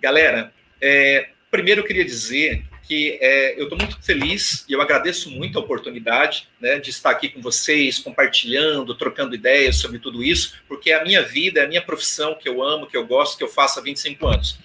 [0.00, 5.30] Galera, é, primeiro eu queria dizer que é, eu estou muito feliz e eu agradeço
[5.30, 10.54] muito a oportunidade né, de estar aqui com vocês, compartilhando, trocando ideias sobre tudo isso,
[10.68, 13.38] porque é a minha vida, é a minha profissão que eu amo, que eu gosto,
[13.38, 14.58] que eu faço há 25 anos.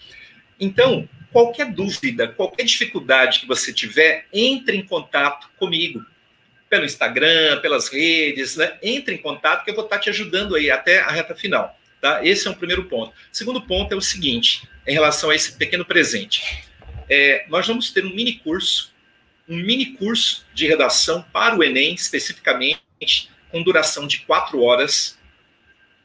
[0.59, 6.03] Então, qualquer dúvida, qualquer dificuldade que você tiver, entre em contato comigo.
[6.69, 8.77] Pelo Instagram, pelas redes, né?
[8.83, 11.75] Entre em contato que eu vou estar te ajudando aí até a reta final.
[11.99, 12.23] Tá?
[12.23, 13.11] Esse é um primeiro ponto.
[13.31, 16.68] Segundo ponto é o seguinte, em relação a esse pequeno presente.
[17.09, 18.93] É, nós vamos ter um mini curso,
[19.47, 25.17] um mini curso de redação para o Enem, especificamente, com duração de quatro horas,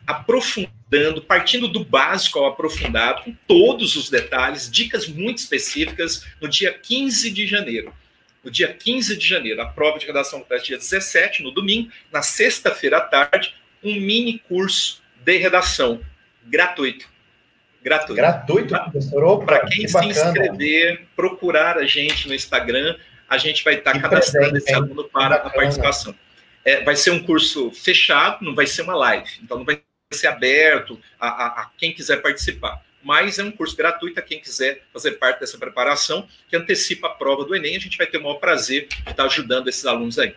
[0.06, 6.72] aprofundando, partindo do básico ao aprofundado, com todos os detalhes, dicas muito específicas, no dia
[6.72, 7.94] 15 de janeiro.
[8.42, 12.22] No dia 15 de janeiro, a prova de redação acontece dia 17, no domingo, na
[12.22, 16.00] sexta-feira à tarde, um mini curso de redação
[16.44, 17.13] gratuito.
[17.84, 18.14] Gratuito.
[18.14, 19.44] Gratuito, professor?
[19.44, 22.96] Para quem que se inscrever, procurar a gente no Instagram,
[23.28, 26.14] a gente vai estar tá cadastrando presente, esse aluno para a participação.
[26.64, 29.82] É, vai ser um curso fechado, não vai ser uma live, então não vai
[30.14, 32.82] ser aberto a, a, a quem quiser participar.
[33.02, 37.10] Mas é um curso gratuito a quem quiser fazer parte dessa preparação, que antecipa a
[37.10, 37.76] prova do Enem.
[37.76, 40.34] A gente vai ter o maior prazer de estar ajudando esses alunos aí.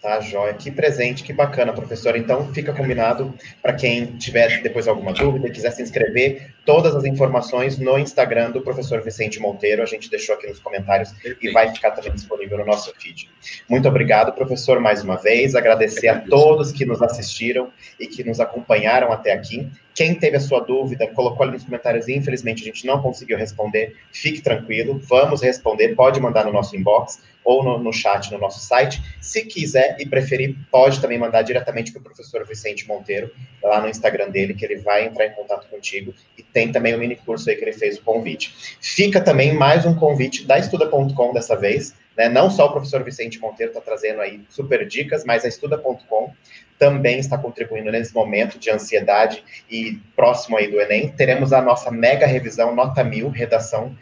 [0.00, 0.54] Tá, joia.
[0.54, 2.14] Que presente, que bacana, professor.
[2.16, 7.78] Então, fica combinado para quem tiver depois alguma dúvida, quiser se inscrever, todas as informações
[7.78, 9.82] no Instagram do professor Vicente Monteiro.
[9.82, 13.28] A gente deixou aqui nos comentários e vai ficar também disponível no nosso feed.
[13.68, 15.56] Muito obrigado, professor, mais uma vez.
[15.56, 19.68] Agradecer a todos que nos assistiram e que nos acompanharam até aqui.
[19.98, 23.36] Quem teve a sua dúvida, colocou ali nos comentários e infelizmente a gente não conseguiu
[23.36, 28.38] responder, fique tranquilo, vamos responder, pode mandar no nosso inbox ou no, no chat no
[28.38, 29.02] nosso site.
[29.20, 33.88] Se quiser e preferir, pode também mandar diretamente para o professor Vicente Monteiro, lá no
[33.88, 36.14] Instagram dele, que ele vai entrar em contato contigo.
[36.36, 38.54] E tem também o mini curso aí que ele fez o convite.
[38.80, 42.28] Fica também mais um convite da Estuda.com dessa vez, né?
[42.28, 46.32] Não só o professor Vicente Monteiro está trazendo aí super dicas, mas a Estuda.com
[46.78, 51.08] também está contribuindo nesse momento de ansiedade e próximo aí do Enem.
[51.08, 53.96] Teremos a nossa mega revisão, nota mil, redação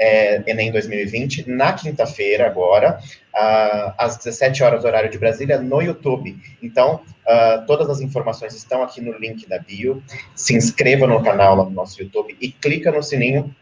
[0.00, 2.98] é, Enem 2020, na quinta-feira, agora,
[3.34, 6.38] uh, às 17 horas, horário de Brasília, no YouTube.
[6.62, 10.02] Então, uh, todas as informações estão aqui no link da bio.
[10.34, 13.54] Se inscreva no canal lá no nosso YouTube e clica no sininho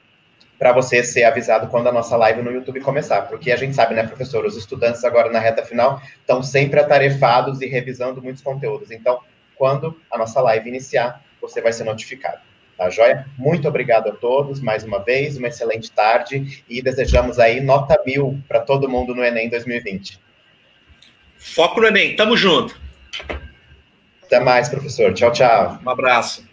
[0.58, 3.94] para você ser avisado quando a nossa live no YouTube começar, porque a gente sabe,
[3.94, 8.90] né, professor, os estudantes agora na reta final estão sempre atarefados e revisando muitos conteúdos.
[8.90, 9.20] Então,
[9.54, 12.40] quando a nossa live iniciar, você vai ser notificado.
[12.76, 13.26] Tá joia?
[13.36, 18.40] Muito obrigado a todos mais uma vez, uma excelente tarde e desejamos aí nota mil
[18.46, 20.20] para todo mundo no Enem 2020.
[21.36, 22.80] Foco no Enem, tamo junto.
[24.22, 25.12] Até mais, professor.
[25.12, 25.78] Tchau, tchau.
[25.84, 26.47] Um abraço.